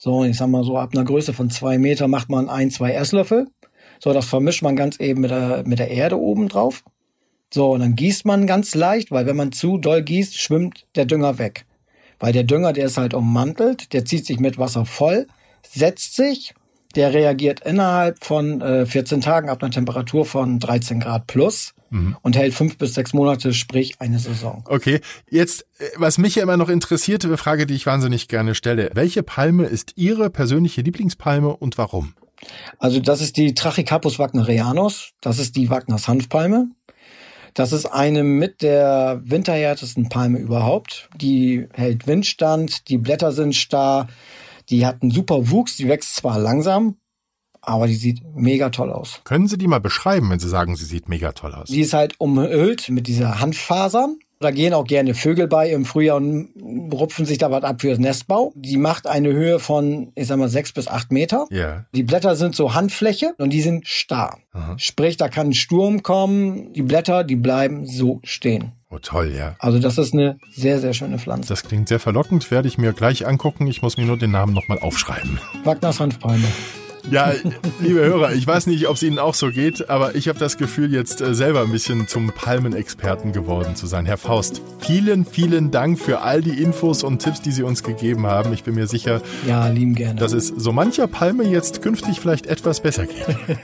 So, 0.00 0.24
ich 0.24 0.36
sag 0.36 0.48
mal 0.48 0.62
so, 0.62 0.78
ab 0.78 0.90
einer 0.92 1.04
Größe 1.04 1.32
von 1.32 1.50
zwei 1.50 1.76
Meter 1.76 2.06
macht 2.06 2.28
man 2.28 2.48
ein, 2.48 2.70
zwei 2.70 2.92
Esslöffel. 2.92 3.48
So, 3.98 4.12
das 4.12 4.26
vermischt 4.26 4.62
man 4.62 4.76
ganz 4.76 5.00
eben 5.00 5.20
mit 5.20 5.30
der, 5.30 5.64
mit 5.66 5.78
der 5.80 5.90
Erde 5.90 6.18
oben 6.18 6.48
drauf. 6.48 6.84
So, 7.52 7.72
und 7.72 7.80
dann 7.80 7.94
gießt 7.94 8.26
man 8.26 8.46
ganz 8.46 8.74
leicht, 8.74 9.10
weil 9.10 9.26
wenn 9.26 9.36
man 9.36 9.52
zu 9.52 9.78
doll 9.78 10.02
gießt, 10.02 10.38
schwimmt 10.38 10.86
der 10.94 11.06
Dünger 11.06 11.38
weg. 11.38 11.64
Weil 12.18 12.32
der 12.32 12.44
Dünger, 12.44 12.72
der 12.72 12.86
ist 12.86 12.98
halt 12.98 13.14
ummantelt, 13.14 13.92
der 13.92 14.04
zieht 14.04 14.26
sich 14.26 14.40
mit 14.40 14.58
Wasser 14.58 14.84
voll, 14.84 15.26
setzt 15.62 16.16
sich, 16.16 16.54
der 16.94 17.14
reagiert 17.14 17.60
innerhalb 17.60 18.24
von 18.24 18.60
äh, 18.60 18.86
14 18.86 19.20
Tagen 19.20 19.48
ab 19.48 19.62
einer 19.62 19.70
Temperatur 19.70 20.24
von 20.24 20.58
13 20.58 21.00
Grad 21.00 21.26
plus 21.26 21.74
mhm. 21.90 22.16
und 22.22 22.36
hält 22.36 22.54
fünf 22.54 22.78
bis 22.78 22.94
sechs 22.94 23.12
Monate, 23.12 23.54
sprich 23.54 24.00
eine 24.00 24.18
Saison. 24.18 24.64
Okay, 24.66 25.00
jetzt, 25.30 25.66
äh, 25.78 25.84
was 25.96 26.18
mich 26.18 26.36
ja 26.36 26.42
immer 26.42 26.56
noch 26.56 26.68
interessiert, 26.68 27.24
eine 27.24 27.36
Frage, 27.36 27.66
die 27.66 27.74
ich 27.74 27.86
wahnsinnig 27.86 28.28
gerne 28.28 28.54
stelle. 28.54 28.90
Welche 28.94 29.22
Palme 29.22 29.66
ist 29.66 29.92
Ihre 29.96 30.30
persönliche 30.30 30.80
Lieblingspalme 30.80 31.54
und 31.56 31.78
warum? 31.78 32.14
Also 32.78 33.00
das 33.00 33.20
ist 33.20 33.36
die 33.36 33.54
Trachycarpus 33.54 34.18
wagnerianus, 34.18 35.10
das 35.20 35.38
ist 35.38 35.56
die 35.56 35.70
Wagners 35.70 36.08
Hanfpalme. 36.08 36.68
Das 37.58 37.72
ist 37.72 37.86
eine 37.86 38.22
mit 38.22 38.62
der 38.62 39.20
winterhärtesten 39.24 40.08
Palme 40.08 40.38
überhaupt. 40.38 41.08
Die 41.20 41.66
hält 41.72 42.06
Windstand, 42.06 42.88
die 42.88 42.98
Blätter 42.98 43.32
sind 43.32 43.56
starr, 43.56 44.06
die 44.70 44.86
hat 44.86 45.02
einen 45.02 45.10
super 45.10 45.50
Wuchs, 45.50 45.76
die 45.76 45.88
wächst 45.88 46.14
zwar 46.14 46.38
langsam, 46.38 46.98
aber 47.60 47.88
die 47.88 47.96
sieht 47.96 48.22
mega 48.36 48.70
toll 48.70 48.92
aus. 48.92 49.22
Können 49.24 49.48
Sie 49.48 49.58
die 49.58 49.66
mal 49.66 49.80
beschreiben, 49.80 50.30
wenn 50.30 50.38
Sie 50.38 50.48
sagen, 50.48 50.76
sie 50.76 50.84
sieht 50.84 51.08
mega 51.08 51.32
toll 51.32 51.52
aus? 51.52 51.66
Die 51.66 51.80
ist 51.80 51.94
halt 51.94 52.20
umhüllt 52.20 52.90
mit 52.90 53.08
dieser 53.08 53.40
Hanffasern. 53.40 54.20
Da 54.40 54.52
gehen 54.52 54.72
auch 54.72 54.84
gerne 54.84 55.14
Vögel 55.14 55.48
bei 55.48 55.70
im 55.70 55.84
Frühjahr 55.84 56.16
und 56.16 56.50
rupfen 56.92 57.26
sich 57.26 57.38
da 57.38 57.50
was 57.50 57.64
ab 57.64 57.80
fürs 57.80 57.98
Nestbau. 57.98 58.52
Die 58.54 58.76
macht 58.76 59.06
eine 59.06 59.32
Höhe 59.32 59.58
von, 59.58 60.12
ich 60.14 60.28
sag 60.28 60.38
mal, 60.38 60.48
sechs 60.48 60.72
bis 60.72 60.86
acht 60.86 61.10
Meter. 61.10 61.46
Ja. 61.50 61.86
Die 61.92 62.04
Blätter 62.04 62.36
sind 62.36 62.54
so 62.54 62.74
Handfläche 62.74 63.34
und 63.38 63.50
die 63.50 63.62
sind 63.62 63.86
starr. 63.86 64.38
Aha. 64.52 64.74
Sprich, 64.78 65.16
da 65.16 65.28
kann 65.28 65.48
ein 65.48 65.54
Sturm 65.54 66.02
kommen. 66.02 66.72
Die 66.72 66.82
Blätter, 66.82 67.24
die 67.24 67.36
bleiben 67.36 67.86
so 67.86 68.20
stehen. 68.22 68.72
Oh, 68.90 68.98
toll, 68.98 69.34
ja. 69.36 69.56
Also 69.58 69.80
das 69.80 69.98
ist 69.98 70.14
eine 70.14 70.38
sehr, 70.50 70.78
sehr 70.78 70.94
schöne 70.94 71.18
Pflanze. 71.18 71.48
Das 71.48 71.64
klingt 71.64 71.88
sehr 71.88 72.00
verlockend, 72.00 72.50
werde 72.50 72.68
ich 72.68 72.78
mir 72.78 72.92
gleich 72.92 73.26
angucken. 73.26 73.66
Ich 73.66 73.82
muss 73.82 73.96
mir 73.96 74.06
nur 74.06 74.16
den 74.16 74.30
Namen 74.30 74.54
nochmal 74.54 74.78
aufschreiben. 74.78 75.40
Wagners 75.64 76.00
Hanfpalme. 76.00 76.46
Ja, 77.10 77.32
liebe 77.80 78.00
Hörer, 78.00 78.32
ich 78.32 78.46
weiß 78.46 78.66
nicht, 78.66 78.86
ob 78.86 78.96
es 78.96 79.02
Ihnen 79.02 79.18
auch 79.18 79.34
so 79.34 79.50
geht, 79.50 79.88
aber 79.88 80.14
ich 80.14 80.28
habe 80.28 80.38
das 80.38 80.58
Gefühl, 80.58 80.92
jetzt 80.92 81.20
äh, 81.20 81.34
selber 81.34 81.62
ein 81.62 81.72
bisschen 81.72 82.06
zum 82.06 82.32
Palmenexperten 82.32 83.32
geworden 83.32 83.76
zu 83.76 83.86
sein. 83.86 84.04
Herr 84.04 84.18
Faust, 84.18 84.60
vielen, 84.80 85.24
vielen 85.24 85.70
Dank 85.70 85.98
für 85.98 86.20
all 86.20 86.42
die 86.42 86.62
Infos 86.62 87.02
und 87.02 87.20
Tipps, 87.20 87.40
die 87.40 87.52
Sie 87.52 87.62
uns 87.62 87.82
gegeben 87.82 88.26
haben. 88.26 88.52
Ich 88.52 88.64
bin 88.64 88.74
mir 88.74 88.86
sicher, 88.86 89.22
ja, 89.46 89.68
lieben 89.68 89.94
gerne. 89.94 90.20
dass 90.20 90.32
es 90.32 90.48
so 90.48 90.72
mancher 90.72 91.06
Palme 91.06 91.44
jetzt 91.44 91.80
künftig 91.80 92.20
vielleicht 92.20 92.46
etwas 92.46 92.80
besser 92.80 93.06
geht. 93.06 93.26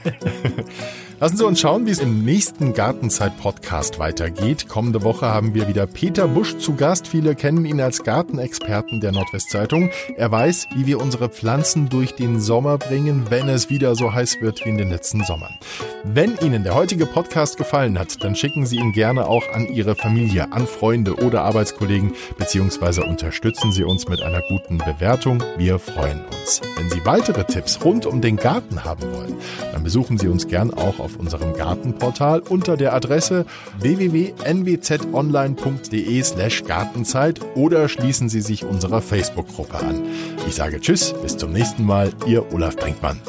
Lassen 1.21 1.37
Sie 1.37 1.45
uns 1.45 1.61
schauen, 1.61 1.85
wie 1.85 1.91
es 1.91 1.99
im 1.99 2.25
nächsten 2.25 2.73
Gartenzeit-Podcast 2.73 3.99
weitergeht. 3.99 4.67
Kommende 4.67 5.01
Woche 5.01 5.27
haben 5.27 5.53
wir 5.53 5.69
wieder 5.69 5.87
Peter 5.87 6.27
Busch 6.27 6.57
zu 6.57 6.75
Gast. 6.75 7.07
Viele 7.07 7.35
kennen 7.35 7.63
ihn 7.63 7.79
als 7.79 8.03
Gartenexperten 8.03 8.99
der 8.99 9.13
Nordwestzeitung. 9.13 9.91
Er 10.17 10.29
weiß, 10.29 10.67
wie 10.75 10.87
wir 10.87 10.99
unsere 10.99 11.29
Pflanzen 11.29 11.87
durch 11.87 12.15
den 12.15 12.41
Sommer 12.41 12.77
bringen, 12.77 13.27
wenn 13.29 13.47
es 13.47 13.69
wieder 13.69 13.95
so 13.95 14.13
heiß 14.13 14.41
wird 14.41 14.65
wie 14.65 14.69
in 14.69 14.77
den 14.77 14.89
letzten 14.89 15.23
Sommern. 15.23 15.57
Wenn 16.03 16.37
Ihnen 16.41 16.65
der 16.65 16.75
heutige 16.75 17.05
Podcast 17.05 17.55
gefallen 17.57 17.97
hat, 17.97 18.21
dann 18.21 18.35
schicken 18.35 18.65
Sie 18.65 18.75
ihn 18.75 18.91
gerne 18.91 19.25
auch 19.27 19.47
an 19.53 19.67
Ihre 19.67 19.95
Familie, 19.95 20.51
an 20.51 20.67
Freunde 20.67 21.15
oder 21.15 21.43
Arbeitskollegen, 21.43 22.11
beziehungsweise 22.37 23.03
unterstützen 23.05 23.71
Sie 23.71 23.85
uns 23.85 24.09
mit 24.09 24.21
einer 24.21 24.41
guten 24.49 24.79
Bewertung. 24.79 25.41
Wir 25.57 25.79
freuen 25.79 26.25
uns. 26.25 26.59
Wenn 26.75 26.89
Sie 26.89 27.05
weitere 27.05 27.45
Tipps 27.45 27.83
rund 27.85 28.05
um 28.05 28.19
den 28.19 28.35
Garten 28.35 28.83
haben 28.83 29.03
wollen, 29.13 29.35
dann 29.71 29.83
besuchen 29.83 30.17
Sie 30.17 30.27
uns 30.27 30.47
gern 30.47 30.73
auch 30.73 30.99
auf 30.99 31.04
unserem 31.17 31.53
Gartenportal 31.53 32.41
unter 32.41 32.75
der 32.77 32.93
Adresse 32.93 33.45
www.nwzonline.de 33.79 36.23
slash 36.23 36.63
Gartenzeit 36.65 37.39
oder 37.55 37.87
schließen 37.87 38.29
Sie 38.29 38.41
sich 38.41 38.65
unserer 38.65 39.01
Facebook-Gruppe 39.01 39.77
an. 39.77 40.03
Ich 40.47 40.55
sage 40.55 40.81
Tschüss, 40.81 41.13
bis 41.21 41.37
zum 41.37 41.51
nächsten 41.51 41.85
Mal, 41.85 42.11
Ihr 42.25 42.51
Olaf 42.53 42.75
Brinkmann. 42.75 43.21